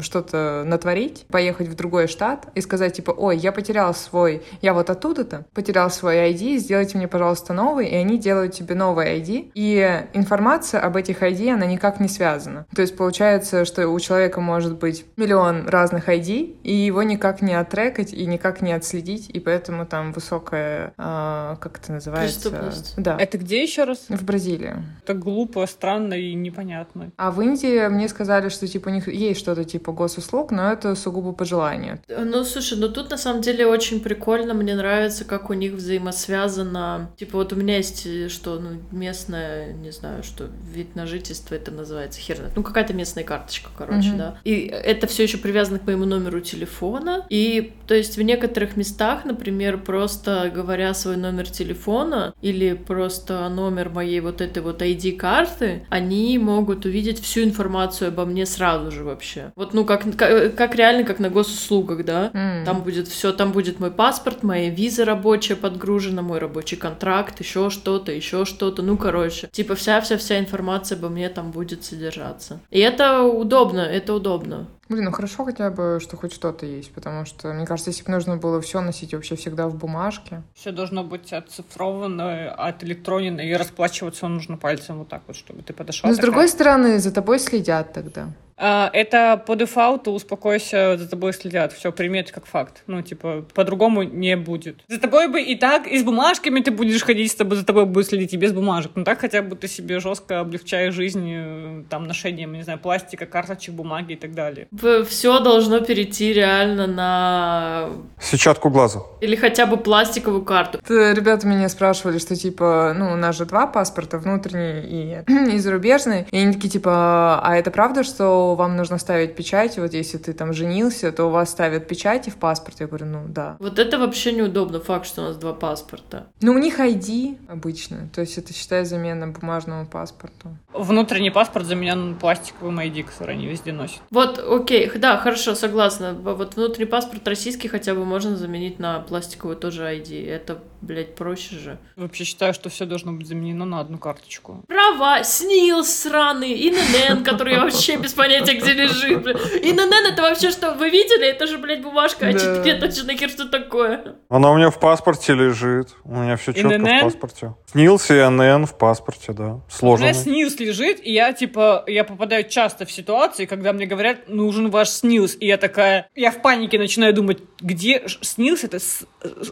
[0.02, 4.90] что-то натворить, поехать в другой штат и сказать типа, ой, я потерял свой, я вот
[4.90, 9.52] оттуда-то потерял свой ID, сделайте мне, пожалуйста, новый, и они делают тебе новый ID.
[9.54, 12.66] И информация об этих ID, она никак не связана.
[12.76, 17.54] То есть получается, что у человека может быть миллион разных ID, и его никак не
[17.54, 22.50] оттрекать и никак не отследить, и поэтому там высокая, а, как это называется?
[22.50, 22.94] Преступность.
[22.98, 23.18] Да.
[23.20, 24.06] Это где еще раз?
[24.10, 24.76] В Бразилии.
[25.04, 27.12] Это глупо, странно и непонятно.
[27.18, 30.96] А в Индии мне сказали, что типа у них есть что-то типа госуслуг, но это
[30.96, 32.00] сугубо по желанию.
[32.08, 37.10] Ну, слушай, ну тут на самом деле очень прикольно, мне нравится, как у них взаимосвязано.
[37.18, 41.56] Типа вот у меня есть, э, что, ну, местная, не знаю, что вид на жительство
[41.56, 42.38] это называется, хер.
[42.56, 44.18] Ну, какая-то местная карточка, короче, Мгм.
[44.18, 44.38] да.
[44.44, 47.26] И это все еще привязано к моему номеру телефона.
[47.30, 53.90] И, то есть, в некоторых местах, например, просто говоря свой номер телефона или просто номер
[53.90, 59.52] моей вот этой вот ID-карты, они могут увидеть всю информацию обо мне сразу же вообще.
[59.56, 62.32] Вот, ну, как, как, как реально, как на госуслугах, да?
[62.34, 62.66] М.
[62.66, 67.70] Там будет все, там будет мой паспорт, моя виза рабочая подгружена, мой рабочий контракт, еще
[67.70, 68.82] что-то, еще что-то.
[68.82, 72.60] Ну, короче, типа вся-вся-вся информация обо мне там будет содержаться.
[72.70, 74.68] И это удобно, это удобно.
[74.90, 78.12] Блин, ну хорошо хотя бы, что хоть что-то есть, потому что, мне кажется, если бы
[78.12, 80.44] нужно было все носить вообще всегда в бумажке.
[80.54, 86.10] Все должно быть оцифровано, отэлектронено, и расплачиваться нужно пальцем вот так вот, чтобы ты подошла.
[86.10, 88.30] Но с другой стороны, за тобой следят тогда.
[88.58, 91.74] А, это по дефолту, успокойся, за тобой следят.
[91.74, 92.84] Все, прими это как факт.
[92.88, 94.84] Ну, типа, по-другому не будет.
[94.88, 97.86] За тобой бы и так, и с бумажками ты будешь ходить, с тобой, за тобой
[97.86, 98.92] будут следить и без бумажек.
[98.96, 103.26] Ну, так хотя бы ты себе жестко облегчаешь жизнь, э, там, ношением, не знаю, пластика,
[103.26, 104.68] карточек, бумаги и так далее.
[105.08, 107.90] Все должно перейти реально на...
[108.20, 109.02] Сетчатку глаза.
[109.22, 110.80] Или хотя бы пластиковую карту.
[110.80, 115.60] Т- Ребята меня спрашивали, что типа, ну, у нас же два паспорта, внутренний и, и
[115.60, 116.26] зарубежный.
[116.32, 119.78] И они такие, типа, а это правда, что вам нужно ставить печать?
[119.78, 122.80] Вот если ты там женился, то у вас ставят печати в паспорт?
[122.80, 123.58] Я говорю, ну, да.
[123.60, 126.28] Вот это вообще неудобно, факт, что у нас два паспорта.
[126.42, 130.58] Ну, у них ID обычно, то есть это, считай, замена бумажному паспорту.
[130.74, 134.02] Внутренний паспорт заменен пластиковым ID, который они везде носят.
[134.12, 136.14] Вот, окей, да, хорошо, согласна.
[136.14, 140.28] Вот внутренний паспорт российский хотя бы можно заменить на пластиковую тоже ID.
[140.28, 141.78] Это, блядь, проще же.
[141.96, 144.64] Вообще считаю, что все должно быть заменено на одну карточку.
[144.68, 149.24] Права, СНИЛ сраный, ИНН, который я вообще без понятия где лежит.
[149.24, 149.34] бля.
[149.34, 151.28] ИНН это вообще что, вы видели?
[151.28, 152.32] Это же, блядь, бумажка Да.
[152.32, 154.16] А4, это же нахер что такое?
[154.30, 155.90] Она у меня в паспорте лежит.
[156.04, 157.54] У меня все четко в паспорте.
[157.72, 159.60] СНИЛС и НН в паспорте, да.
[159.82, 160.14] У меня.
[160.14, 164.90] СНИЛС лежит, и я, типа, я попадаю часто в ситуации, когда мне говорят, нужен ваш
[164.90, 168.80] СНИЛС, и я такая, я в панике начинаю думать, где СНИЛС это,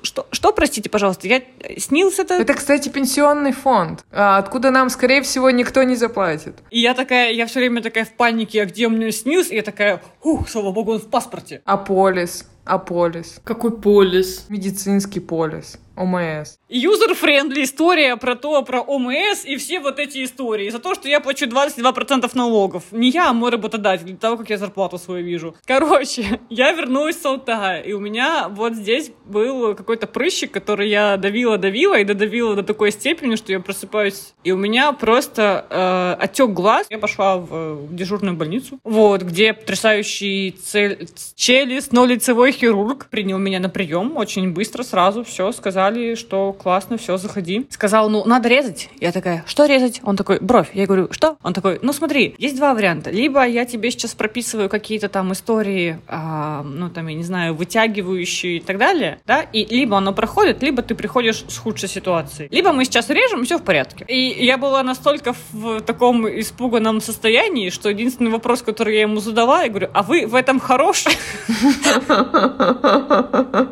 [0.01, 1.41] что, что, простите, пожалуйста, Я
[1.77, 2.35] снился-то...
[2.35, 6.55] Это, кстати, пенсионный фонд, а откуда нам, скорее всего, никто не заплатит.
[6.71, 9.53] И я такая, я все время такая в панике, а где меня снился?
[9.53, 11.61] И я такая, ух, слава богу, он в паспорте.
[11.65, 12.45] А полис?
[12.65, 13.39] А полис?
[13.43, 14.47] Какой полис?
[14.49, 15.77] Медицинский полис.
[15.95, 16.57] ОМС.
[16.69, 20.69] User-friendly история про то, про ОМС и все вот эти истории.
[20.69, 22.83] За то, что я плачу 22% налогов.
[22.91, 25.55] Не я, а мой работодатель, для того, как я зарплату свою вижу.
[25.65, 31.17] Короче, я вернулась с Алтая, и у меня вот здесь был какой-то прыщик, который я
[31.17, 36.49] давила-давила и додавила до такой степени, что я просыпаюсь, и у меня просто э, отек
[36.49, 36.87] глаз.
[36.89, 43.37] Я пошла в, в дежурную больницу, вот, где потрясающий цель, челюсть, но лицевой хирург принял
[43.37, 47.67] меня на прием очень быстро, сразу все сказал сказали, что классно, все, заходи.
[47.69, 48.89] Сказал, ну, надо резать.
[49.01, 49.99] Я такая, что резать?
[50.03, 50.69] Он такой, бровь.
[50.73, 51.35] Я говорю, что?
[51.43, 53.11] Он такой, ну, смотри, есть два варианта.
[53.11, 58.57] Либо я тебе сейчас прописываю какие-то там истории, а, ну, там, я не знаю, вытягивающие
[58.57, 62.47] и так далее, да, и либо оно проходит, либо ты приходишь с худшей ситуацией.
[62.51, 64.05] Либо мы сейчас режем, все в порядке.
[64.07, 69.63] И я была настолько в таком испуганном состоянии, что единственный вопрос, который я ему задала,
[69.63, 71.05] я говорю, а вы в этом хорош?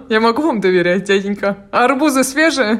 [0.09, 1.57] Я могу вам доверять, дяденька.
[1.71, 2.79] Арбуз арбузы свежие?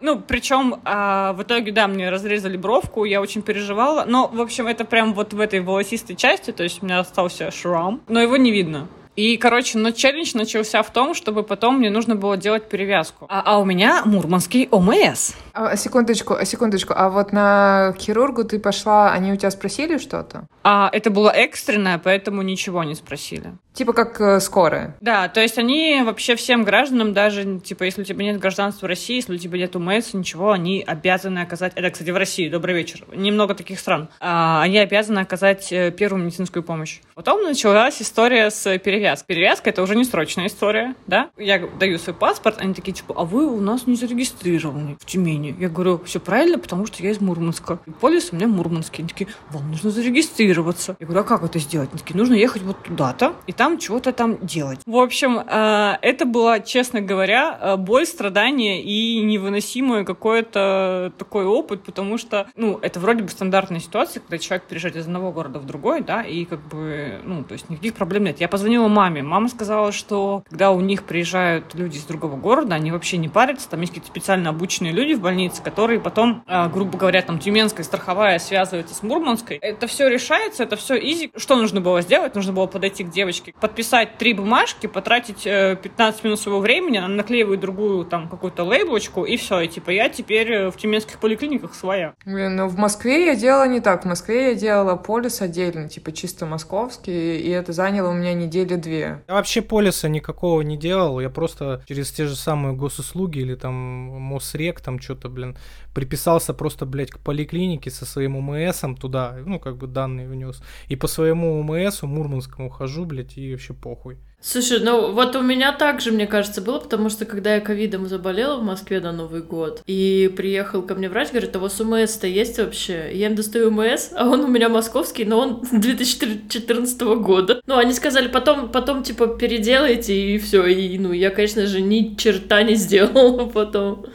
[0.00, 4.04] Ну, причем а, в итоге, да, мне разрезали бровку, я очень переживала.
[4.04, 7.52] Но, в общем, это прям вот в этой волосистой части, то есть у меня остался
[7.52, 8.88] шрам, но его не видно.
[9.14, 13.26] И, короче, но челлендж начался в том, чтобы потом мне нужно было делать перевязку.
[13.28, 15.34] А, а у меня мурманский ОМС.
[15.54, 16.94] А, секундочку, а секундочку.
[16.96, 20.46] А вот на хирургу ты пошла, они у тебя спросили что-то?
[20.64, 23.54] А это было экстренное, поэтому ничего не спросили.
[23.74, 24.96] Типа как э, скорая.
[25.00, 29.16] Да, то есть они вообще всем гражданам, даже, типа, если у тебя нет гражданства России,
[29.16, 31.72] если у тебя нет УМС, ничего, они обязаны оказать...
[31.74, 33.04] Это, кстати, в России, добрый вечер.
[33.14, 34.10] Немного таких стран.
[34.20, 37.00] А, они обязаны оказать э, первую медицинскую помощь.
[37.14, 39.26] Потом началась история с перевязкой.
[39.26, 41.30] Перевязка— это уже не срочная история, да?
[41.38, 45.41] Я даю свой паспорт, они такие, типа, а вы у нас не зарегистрированы в Тюмени.
[45.48, 47.78] Я говорю, все правильно, потому что я из Мурманска.
[47.86, 49.00] И полис у меня мурманский.
[49.00, 50.96] Они такие, вам нужно зарегистрироваться.
[51.00, 51.90] Я говорю, а как это сделать?
[51.90, 54.80] Они такие, нужно ехать вот туда-то, и там чего-то там делать.
[54.86, 61.82] В общем, э, это была, честно говоря, э, боль, страдания и невыносимый какой-то такой опыт,
[61.82, 65.66] потому что, ну, это вроде бы стандартная ситуация, когда человек переезжает из одного города в
[65.66, 68.40] другой, да, и как бы, ну, то есть никаких проблем нет.
[68.40, 69.22] Я позвонила маме.
[69.22, 73.68] Мама сказала, что когда у них приезжают люди из другого города, они вообще не парятся,
[73.68, 75.31] там есть какие-то специально обученные люди в больнице,
[75.62, 79.56] которые потом, э, грубо говоря, там Тюменская страховая связывается с Мурманской.
[79.56, 81.30] Это все решается, это все изи.
[81.36, 82.34] Что нужно было сделать?
[82.34, 87.08] Нужно было подойти к девочке, подписать три бумажки, потратить 15 э, минут своего времени, она
[87.08, 89.60] наклеивает другую там какую-то лейблочку, и все.
[89.60, 92.14] И типа я теперь э, в тюменских поликлиниках своя.
[92.24, 94.02] Блин, ну в Москве я делала не так.
[94.04, 98.76] В Москве я делала полис отдельно, типа чисто московский, и это заняло у меня недели
[98.76, 99.22] две.
[99.28, 103.74] Я вообще полиса никакого не делал, я просто через те же самые госуслуги или там
[103.74, 105.56] Мосрек, там что-то, блин,
[105.94, 110.62] приписался просто, блядь, к поликлинике со своим УМСом туда, ну, как бы данные внес.
[110.88, 114.18] И по своему УМСу Мурманскому хожу, блядь, и вообще похуй.
[114.44, 118.56] Слушай, ну вот у меня также, мне кажется, было, потому что когда я ковидом заболела
[118.58, 122.26] в Москве на Новый год, и приехал ко мне врач, говорит, а у вас УМС-то
[122.26, 123.10] есть вообще?
[123.14, 127.60] Я им достаю УМС, а он у меня московский, но он 2014 года.
[127.66, 130.66] Ну, они сказали, потом, потом типа, переделайте, и все.
[130.66, 134.06] И, ну, я, конечно же, ни черта не сделала потом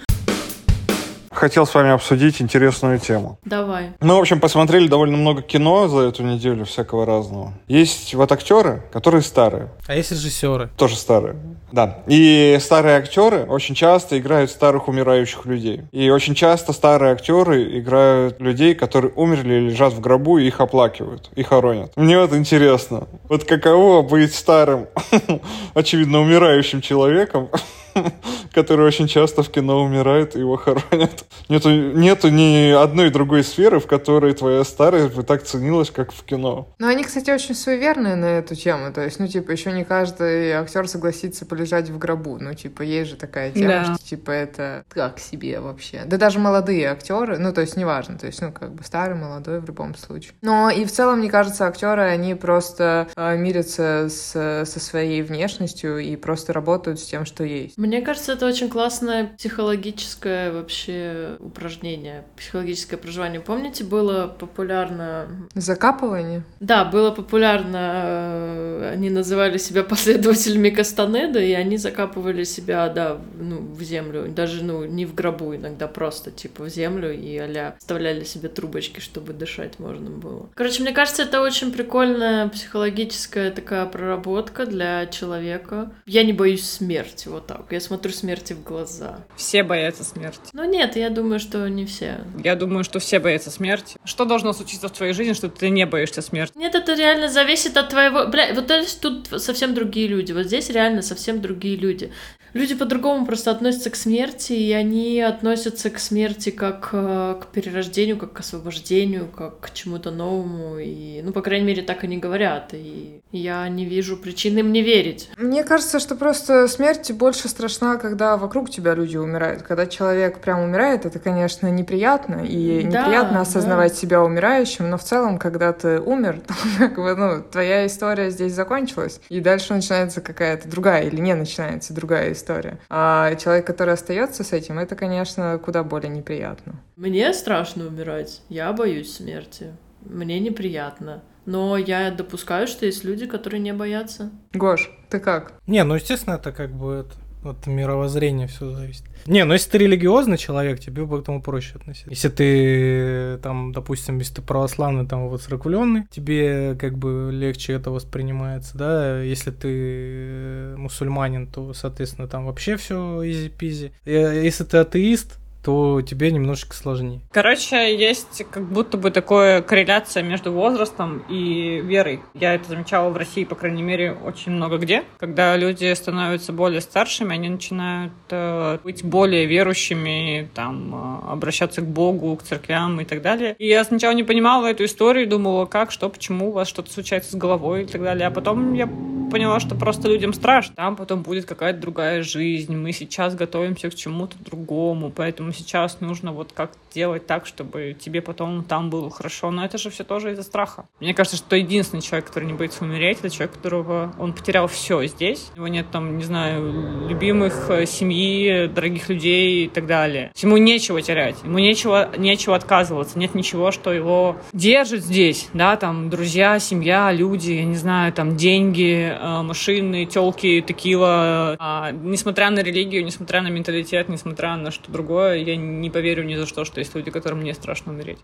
[1.37, 3.39] хотел с вами обсудить интересную тему.
[3.45, 3.91] Давай.
[4.01, 7.53] Мы, в общем, посмотрели довольно много кино за эту неделю, всякого разного.
[7.67, 9.69] Есть вот актеры, которые старые.
[9.87, 10.69] А есть режиссеры?
[10.77, 11.35] Тоже старые.
[11.71, 11.99] Да.
[12.07, 15.83] И старые актеры очень часто играют старых умирающих людей.
[15.91, 21.29] И очень часто старые актеры играют людей, которые умерли, лежат в гробу и их оплакивают,
[21.35, 21.91] и хоронят.
[21.95, 24.87] Мне вот интересно, вот каково быть старым,
[25.73, 27.49] очевидно, умирающим человеком,
[28.53, 31.25] который очень часто в кино умирает, и его хоронят.
[31.49, 36.23] Нету, нету ни одной другой сферы, в которой твоя старость бы так ценилась, как в
[36.23, 36.73] кино.
[36.79, 38.91] Ну, они, кстати, очень суеверные на эту тему.
[38.91, 42.37] То есть, ну, типа, еще не каждый актер согласится полежать в гробу.
[42.39, 43.95] Ну, типа, есть же такая тема, да.
[43.95, 46.03] что, типа, это как себе вообще.
[46.05, 48.17] Да даже молодые актеры, ну, то есть, неважно.
[48.17, 50.33] То есть, ну, как бы старый, молодой в любом случае.
[50.41, 55.99] Но и в целом, мне кажется, актеры, они просто э, мирятся с, со своей внешностью
[55.99, 57.77] и просто работают с тем, что есть.
[57.87, 63.41] Мне кажется, это очень классная психологическая вообще психологическое упражнение, психологическое проживание.
[63.41, 65.27] Помните, было популярно...
[65.53, 66.43] Закапывание?
[66.59, 73.59] Да, было популярно, э, они называли себя последователями Кастанеда, и они закапывали себя, да, ну,
[73.59, 78.23] в землю, даже, ну, не в гробу, иногда просто, типа, в землю, и а вставляли
[78.23, 80.49] себе трубочки, чтобы дышать можно было.
[80.53, 85.91] Короче, мне кажется, это очень прикольная психологическая такая проработка для человека.
[86.05, 87.66] Я не боюсь смерти, вот так.
[87.69, 89.25] Я смотрю смерти в глаза.
[89.35, 90.39] Все боятся смерти.
[90.53, 92.19] Ну нет, я думаю, что не все.
[92.43, 93.97] Я думаю, что все боятся смерти.
[94.05, 96.57] Что должно случиться в твоей жизни, что ты не боишься смерти?
[96.57, 98.27] Нет, это реально зависит от твоего...
[98.27, 100.31] Бля, вот это тут совсем другие люди.
[100.31, 102.11] Вот здесь реально совсем другие люди.
[102.53, 108.17] Люди по-другому просто относятся к смерти, и они относятся к смерти как э, к перерождению,
[108.17, 110.79] как к освобождению, как к чему-то новому.
[110.79, 112.73] И, ну, по крайней мере, так они говорят.
[112.73, 115.29] И я не вижу причин им не верить.
[115.37, 119.61] Мне кажется, что просто смерть больше страшна, когда вокруг тебя люди умирают.
[119.61, 122.45] Когда человек прям умирает, это, конечно, неприятно.
[122.45, 123.97] И Да, неприятно осознавать да.
[123.97, 126.41] себя умирающим, но в целом, когда ты умер,
[126.79, 129.19] как бы, ну, твоя история здесь закончилась.
[129.29, 132.46] И дальше начинается какая-то другая, или не начинается другая история.
[132.89, 136.75] А человек, который остается с этим, это, конечно, куда более неприятно.
[136.95, 138.41] Мне страшно умирать.
[138.49, 139.75] Я боюсь смерти.
[140.01, 141.23] Мне неприятно.
[141.45, 144.31] Но я допускаю, что есть люди, которые не боятся.
[144.53, 145.53] Гош, ты как?
[145.65, 149.03] Не, ну естественно, это как бы это, от мировоззрения все зависит.
[149.25, 152.09] Не, ну если ты религиозный человек, тебе к этому проще относиться.
[152.09, 158.77] Если ты там, допустим, если ты православный, там воцерквленный, тебе как бы легче это воспринимается,
[158.77, 159.21] да.
[159.21, 163.91] Если ты э, мусульманин, то, соответственно, там вообще все изи-пизи.
[164.05, 167.19] Э, Если ты атеист, то тебе немножечко сложнее.
[167.29, 172.21] Короче, есть как будто бы такая корреляция между возрастом и верой.
[172.33, 175.03] Я это замечала в России, по крайней мере, очень много где.
[175.17, 181.85] Когда люди становятся более старшими, они начинают э, быть более верующими, там, э, обращаться к
[181.85, 183.53] Богу, к церквям и так далее.
[183.59, 187.33] И я сначала не понимала эту историю, думала, как, что, почему у вас что-то случается
[187.33, 188.27] с головой и так далее.
[188.27, 188.87] А потом я
[189.29, 190.75] поняла, что просто людям страшно.
[190.75, 192.75] Там потом будет какая-то другая жизнь.
[192.75, 198.21] Мы сейчас готовимся к чему-то другому, поэтому сейчас нужно вот как делать так, чтобы тебе
[198.21, 199.51] потом там было хорошо.
[199.51, 200.87] Но это же все тоже из-за страха.
[200.99, 205.05] Мне кажется, что единственный человек, который не боится умереть, это человек, которого он потерял все
[205.05, 205.51] здесь.
[205.55, 210.31] У него нет там, не знаю, любимых, э, семьи, дорогих людей и так далее.
[210.35, 216.09] Ему нечего терять, ему нечего, нечего отказываться, нет ничего, что его держит здесь, да, там
[216.09, 221.55] друзья, семья, люди, я не знаю, там деньги, э, машины, телки, текила.
[221.59, 226.35] А, несмотря на религию, несмотря на менталитет, несмотря на что другое, я не поверю ни
[226.35, 228.19] за что, что есть люди, которым не страшно умереть.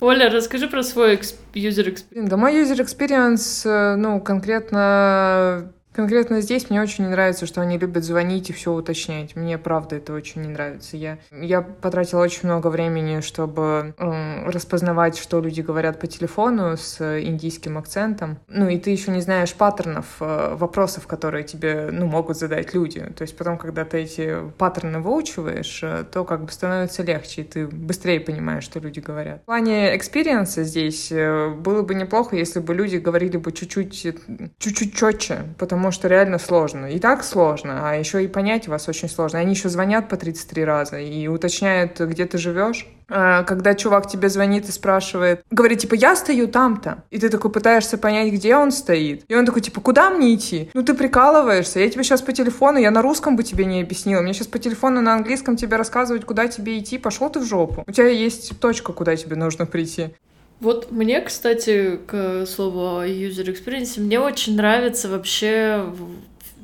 [0.00, 2.04] Оля, расскажи про свой экс- user experience.
[2.10, 7.60] Блин, Да мой user experience, э, ну, конкретно Конкретно здесь мне очень не нравится, что
[7.60, 9.34] они любят звонить и все уточнять.
[9.34, 10.96] Мне, правда, это очень не нравится.
[10.96, 17.00] Я, я потратила очень много времени, чтобы м, распознавать, что люди говорят по телефону с
[17.20, 18.38] индийским акцентом.
[18.46, 23.00] Ну, и ты еще не знаешь паттернов э, вопросов, которые тебе, ну, могут задать люди.
[23.16, 27.44] То есть потом, когда ты эти паттерны выучиваешь, э, то как бы становится легче, и
[27.44, 29.42] ты быстрее понимаешь, что люди говорят.
[29.42, 34.06] В плане experience а здесь э, было бы неплохо, если бы люди говорили бы чуть-чуть,
[34.06, 34.14] э,
[34.60, 36.86] чуть-чуть четче, потому что реально сложно.
[36.86, 39.38] И так сложно, а еще и понять вас очень сложно.
[39.38, 42.86] Они еще звонят по 33 раза и уточняют, где ты живешь.
[43.10, 47.04] А, Когда чувак тебе звонит и спрашивает, говорит, типа, я стою там-то.
[47.10, 49.24] И ты такой пытаешься понять, где он стоит.
[49.28, 50.70] И он такой, типа, куда мне идти?
[50.74, 54.20] Ну ты прикалываешься, я тебе сейчас по телефону, я на русском бы тебе не объяснила.
[54.20, 56.98] Мне сейчас по телефону на английском тебе рассказывать, куда тебе идти.
[56.98, 57.84] Пошел ты в жопу.
[57.86, 60.10] У тебя есть точка, куда тебе нужно прийти.
[60.60, 65.92] Вот мне, кстати, к слову о user experience, мне очень нравится вообще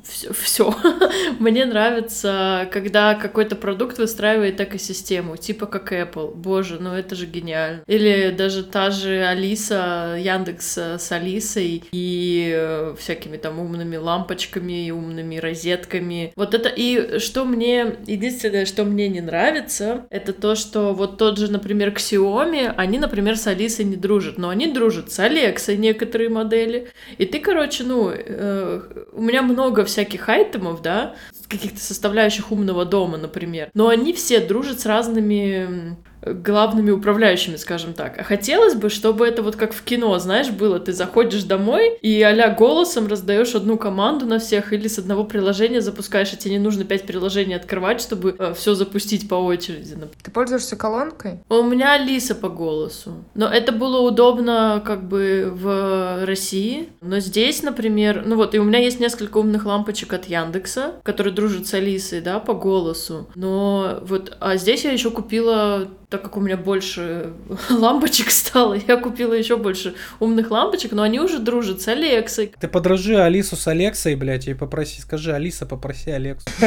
[0.07, 0.33] все.
[0.33, 0.75] все.
[1.39, 6.33] Мне нравится, когда какой-то продукт выстраивает экосистему, типа как Apple.
[6.35, 7.83] Боже, ну это же гениально.
[7.87, 14.87] Или даже та же Алиса, Яндекс э, с Алисой и э, всякими там умными лампочками
[14.87, 16.33] и умными розетками.
[16.35, 21.37] Вот это и что мне, единственное, что мне не нравится, это то, что вот тот
[21.37, 26.29] же, например, Xiaomi, они, например, с Алисой не дружат, но они дружат с Алексой некоторые
[26.29, 26.89] модели.
[27.17, 31.15] И ты, короче, ну, э, у меня много всяких айтемов, да,
[31.47, 33.69] каких-то составляющих умного дома, например.
[33.73, 35.95] Но они все дружат с разными
[36.25, 38.19] главными управляющими, скажем так.
[38.19, 40.79] А хотелось бы, чтобы это вот как в кино, знаешь, было.
[40.79, 45.81] Ты заходишь домой и а голосом раздаешь одну команду на всех или с одного приложения
[45.81, 49.95] запускаешь, и тебе не нужно пять приложений открывать, чтобы э, все запустить по очереди.
[50.21, 51.39] Ты пользуешься колонкой?
[51.49, 53.23] У меня Алиса по голосу.
[53.33, 56.89] Но это было удобно как бы в России.
[57.01, 61.33] Но здесь, например, ну вот, и у меня есть несколько умных лампочек от Яндекса, которые
[61.33, 63.27] дружат с Алисой, да, по голосу.
[63.35, 67.33] Но вот, а здесь я еще купила так как у меня больше
[67.69, 72.53] лампочек стало, я купила еще больше умных лампочек, но они уже дружат с Алексой.
[72.57, 76.45] Ты подружи Алису с Алексой, блядь, и попроси, скажи, Алиса, попроси Алексу.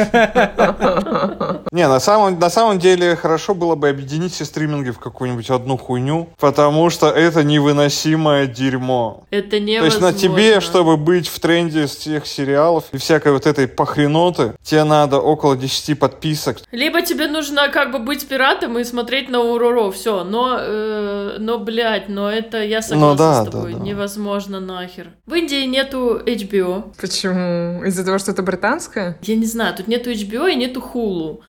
[1.71, 5.77] Не, на самом, на самом деле хорошо было бы объединить все стриминги в какую-нибудь одну
[5.77, 9.25] хуйню, потому что это невыносимое дерьмо.
[9.31, 10.11] Это То есть невозможно.
[10.11, 14.83] на тебе, чтобы быть в тренде с тех сериалов и всякой вот этой похреноты, тебе
[14.83, 16.57] надо около 10 подписок.
[16.71, 20.23] Либо тебе нужно как бы быть пиратом и смотреть на Уроро, все.
[20.23, 23.73] Но, э, но, блядь, но это я согласна Ну да, с тобой.
[23.73, 23.83] да, да.
[23.85, 25.11] Невозможно нахер.
[25.25, 26.93] В Индии нету HBO.
[26.99, 27.83] Почему?
[27.85, 29.17] Из-за того, что это британское?
[29.21, 31.39] Я не знаю, тут нету HBO и нету Hulu.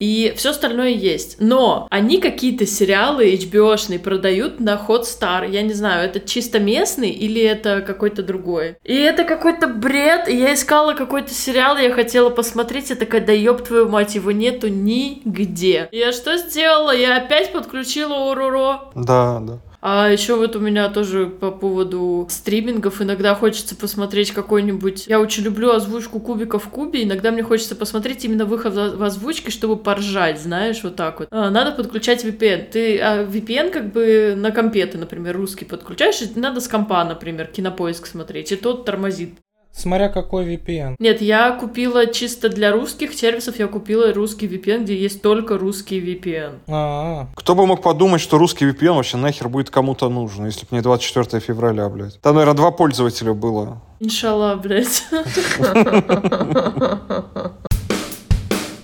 [0.00, 1.36] И все остальное есть.
[1.40, 5.48] Но они какие-то сериалы HBO-шные продают на Hotstar.
[5.48, 8.78] Я не знаю, это чисто местный или это какой-то другой.
[8.82, 10.28] И это какой-то бред.
[10.28, 12.90] И я искала какой-то сериал, я хотела посмотреть.
[12.90, 15.88] Я такая, да ёб твою мать, его нету нигде.
[15.92, 16.96] Я что сделала?
[16.96, 18.90] Я опять подключила Ороро.
[18.94, 19.60] Да, да.
[19.82, 25.06] А еще вот у меня тоже по поводу стримингов иногда хочется посмотреть какой-нибудь...
[25.06, 29.50] Я очень люблю озвучку Кубика в Кубе, иногда мне хочется посмотреть именно выход в озвучке,
[29.50, 31.28] чтобы поржать, знаешь, вот так вот.
[31.30, 32.70] А, надо подключать VPN.
[32.70, 37.04] Ты а VPN как бы на компе ты, например, русский подключаешь, и надо с компа,
[37.04, 39.38] например, кинопоиск смотреть, и тот тормозит.
[39.72, 40.96] Смотря какой VPN.
[40.98, 46.00] Нет, я купила чисто для русских сервисов, я купила русский VPN, где есть только русский
[46.00, 46.58] VPN.
[46.68, 50.68] А, Кто бы мог подумать, что русский VPN вообще нахер будет кому-то нужен, если бы
[50.76, 52.20] не 24 февраля, блядь.
[52.20, 53.80] Там, наверное, два пользователя было.
[54.00, 55.04] Иншалла, блядь.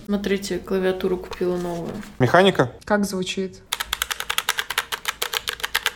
[0.06, 1.90] Смотрите, клавиатуру купила новую.
[2.20, 2.70] Механика?
[2.84, 3.60] Как звучит?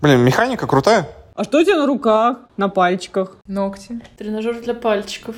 [0.00, 1.08] Блин, механика крутая.
[1.40, 3.38] А что у тебя на руках, на пальчиках?
[3.46, 3.98] Ногти.
[4.18, 5.36] Тренажер для пальчиков.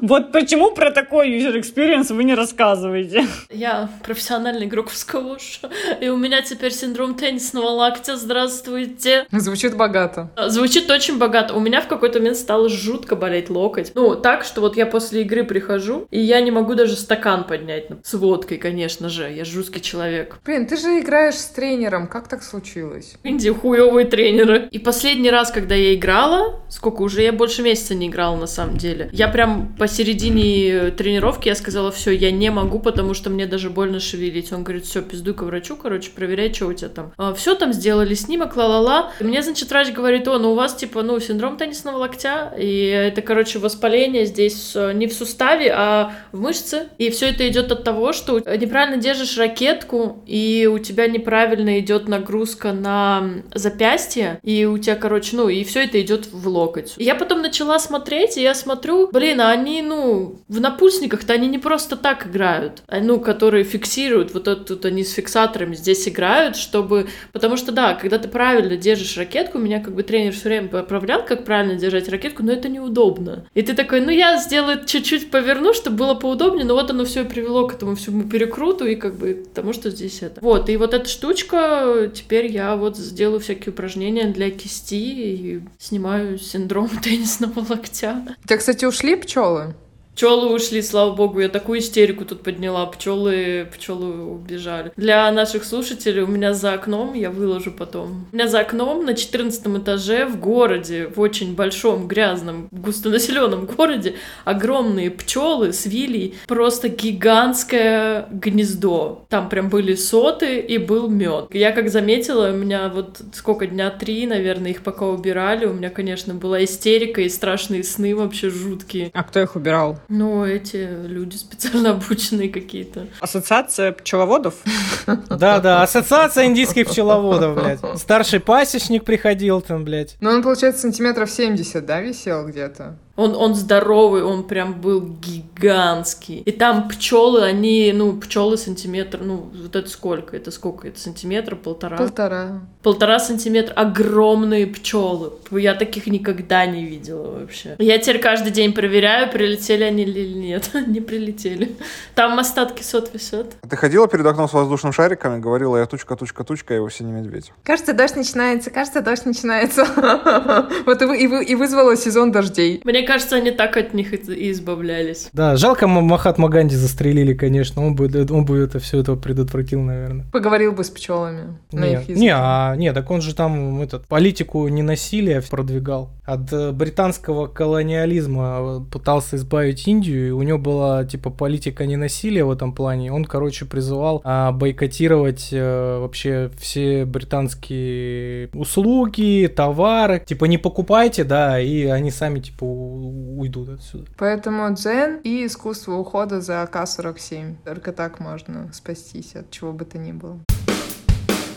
[0.00, 3.26] Вот почему про такой user experience вы не рассказываете?
[3.50, 5.60] Я профессиональный игрок в сквош,
[6.00, 8.16] и у меня теперь синдром теннисного локтя.
[8.16, 9.26] Здравствуйте.
[9.30, 10.30] Звучит богато.
[10.48, 11.54] Звучит очень богато.
[11.54, 13.92] У меня в какой-то момент стало жутко болеть локоть.
[13.94, 17.90] Ну, так, что вот я после игры прихожу, и я не могу даже стакан поднять.
[17.90, 19.30] Ну, С водкой, конечно же.
[19.30, 20.38] Я жуткий человек.
[20.44, 22.06] Блин, ты же играешь с тренером.
[22.06, 23.16] Как так случилось?
[23.22, 24.68] В Индии хуевые тренеры.
[24.70, 28.76] И последний раз, когда я играла, сколько уже, я больше месяца не играла на самом
[28.76, 29.10] деле.
[29.12, 34.00] Я прям посередине тренировки я сказала, все, я не могу, потому что мне даже больно
[34.00, 34.52] шевелить.
[34.52, 37.34] Он говорит, все, пиздуй к врачу, короче, проверяй, что у тебя там.
[37.34, 39.12] все там сделали снимок, ла-ла-ла.
[39.20, 43.22] Мне, значит, врач говорит, о, ну у вас, типа, ну, синдром теннисного локтя, и это,
[43.22, 46.88] короче, воспаление здесь э, не в суставе, а в мышце.
[46.98, 52.08] И все это идет от того, что неправильно держишь ракетку, и у тебя неправильно идет
[52.08, 56.94] нагрузка на запястье, и у тебя, короче, ну, и все это идет в локоть.
[56.96, 61.48] И я потом начала смотреть, и я смотрю, блин, а они, ну, в напульсниках-то они
[61.48, 66.08] не просто так играют, а, ну, которые фиксируют, вот это тут они с фиксаторами здесь
[66.08, 70.48] играют, чтобы, потому что, да, когда ты правильно держишь ракетку, меня как бы тренер все
[70.48, 73.46] время поправлял, как правильно держать ракетку, но это неудобно.
[73.54, 77.24] И ты такой, ну, я сделаю чуть-чуть поверну, чтобы было поудобнее, но вот оно все
[77.24, 80.40] привело к этому всему перекруту и как бы тому, что здесь это.
[80.40, 86.38] Вот, и вот эта штучка, теперь я вот сделаю всякие упражнения для кисти и снимаю
[86.38, 88.36] синдром теннисного локтя.
[88.44, 89.74] Тебя, кстати, ушли пчелы?
[90.18, 92.84] Пчелы ушли, слава богу, я такую истерику тут подняла.
[92.86, 94.90] Пчелы, пчелы убежали.
[94.96, 98.26] Для наших слушателей у меня за окном, я выложу потом.
[98.32, 104.16] У меня за окном на 14 этаже в городе, в очень большом, грязном, густонаселенном городе,
[104.44, 109.24] огромные пчелы с вилей, просто гигантское гнездо.
[109.28, 111.54] Там прям были соты и был мед.
[111.54, 115.90] Я как заметила, у меня вот сколько дня три, наверное, их пока убирали, у меня,
[115.90, 119.12] конечно, была истерика и страшные сны вообще жуткие.
[119.14, 120.00] А кто их убирал?
[120.08, 123.08] Ну, эти люди специально обученные какие-то.
[123.20, 124.54] Ассоциация пчеловодов?
[125.28, 127.80] Да-да, ассоциация индийских пчеловодов, блядь.
[128.00, 130.16] Старший пасечник приходил там, блядь.
[130.20, 132.96] Ну, он, получается, сантиметров 70, да, висел где-то?
[133.18, 136.38] Он, он здоровый, он прям был гигантский.
[136.46, 140.36] И там пчелы, они, ну, пчелы сантиметр, ну, вот это сколько?
[140.36, 140.86] Это сколько?
[140.86, 141.96] Это сантиметр, полтора?
[141.96, 142.60] Полтора.
[142.82, 143.74] Полтора сантиметра.
[143.74, 145.32] Огромные пчелы.
[145.50, 147.74] Я таких никогда не видела вообще.
[147.80, 150.70] Я теперь каждый день проверяю, прилетели они или нет.
[150.86, 151.76] не прилетели.
[152.14, 153.56] Там остатки сот висят.
[153.68, 156.88] Ты ходила перед окном с воздушным шариком и говорила, я тучка, тучка, тучка, я его
[156.88, 157.52] синий медведь.
[157.64, 159.84] Кажется, дождь начинается, кажется, дождь начинается.
[160.86, 162.80] Вот и, вы- и, и вызвало сезон дождей.
[162.84, 165.30] Мне кажется, они так от них и- избавлялись.
[165.32, 167.84] Да, жалко Махатма Ганди застрелили, конечно.
[167.84, 170.26] Он бы, он бы это все это предотвратил, наверное.
[170.30, 172.20] Поговорил бы с пчелами на Не, их языке.
[172.20, 176.10] не, а, не, так он же там этот, политику ненасилия продвигал.
[176.26, 182.44] От э, британского колониализма э, пытался избавить Индию, и у него была типа политика ненасилия
[182.44, 183.10] в этом плане.
[183.10, 190.22] Он, короче, призывал а, бойкотировать э, вообще все британские услуги, товары.
[190.26, 192.64] Типа не покупайте, да, и они сами типа
[192.98, 194.06] уйдут отсюда.
[194.16, 197.56] Поэтому дзен и искусство ухода за АК-47.
[197.64, 200.38] Только так можно спастись от чего бы то ни было.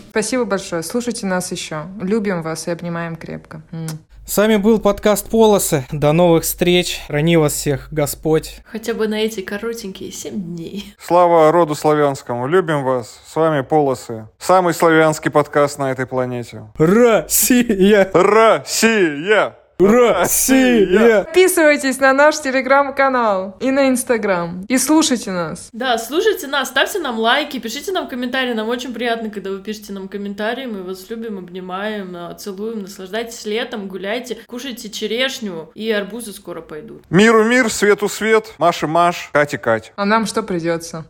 [0.10, 0.84] Спасибо большое.
[0.84, 1.86] Слушайте нас еще.
[2.02, 3.62] Любим вас и обнимаем крепко.
[4.26, 5.86] С вами был подкаст Полосы.
[5.92, 7.02] До новых встреч.
[7.08, 8.62] Храни вас всех Господь.
[8.66, 10.94] Хотя бы на эти коротенькие 7 дней.
[11.00, 13.22] Слава роду славянскому, любим вас.
[13.26, 14.28] С вами Полосы.
[14.38, 16.64] Самый славянский подкаст на этой планете.
[16.78, 18.10] Россия!
[18.14, 19.56] Россия!
[19.88, 21.24] Россия!
[21.24, 24.66] Подписывайтесь на наш телеграм-канал и на инстаграм.
[24.68, 25.70] И слушайте нас.
[25.74, 28.54] Да, слушайте нас, ставьте нам лайки, пишите нам комментарии.
[28.54, 30.66] Нам очень приятно, когда вы пишете нам комментарии.
[30.66, 32.84] Мы вас любим, обнимаем, э, целуем.
[32.84, 37.04] Наслаждайтесь летом, гуляйте, кушайте черешню, и арбузы скоро пойдут.
[37.10, 39.94] Миру мир, свету свет, Маше Маш, Кате Кать.
[39.96, 41.06] А нам что придется?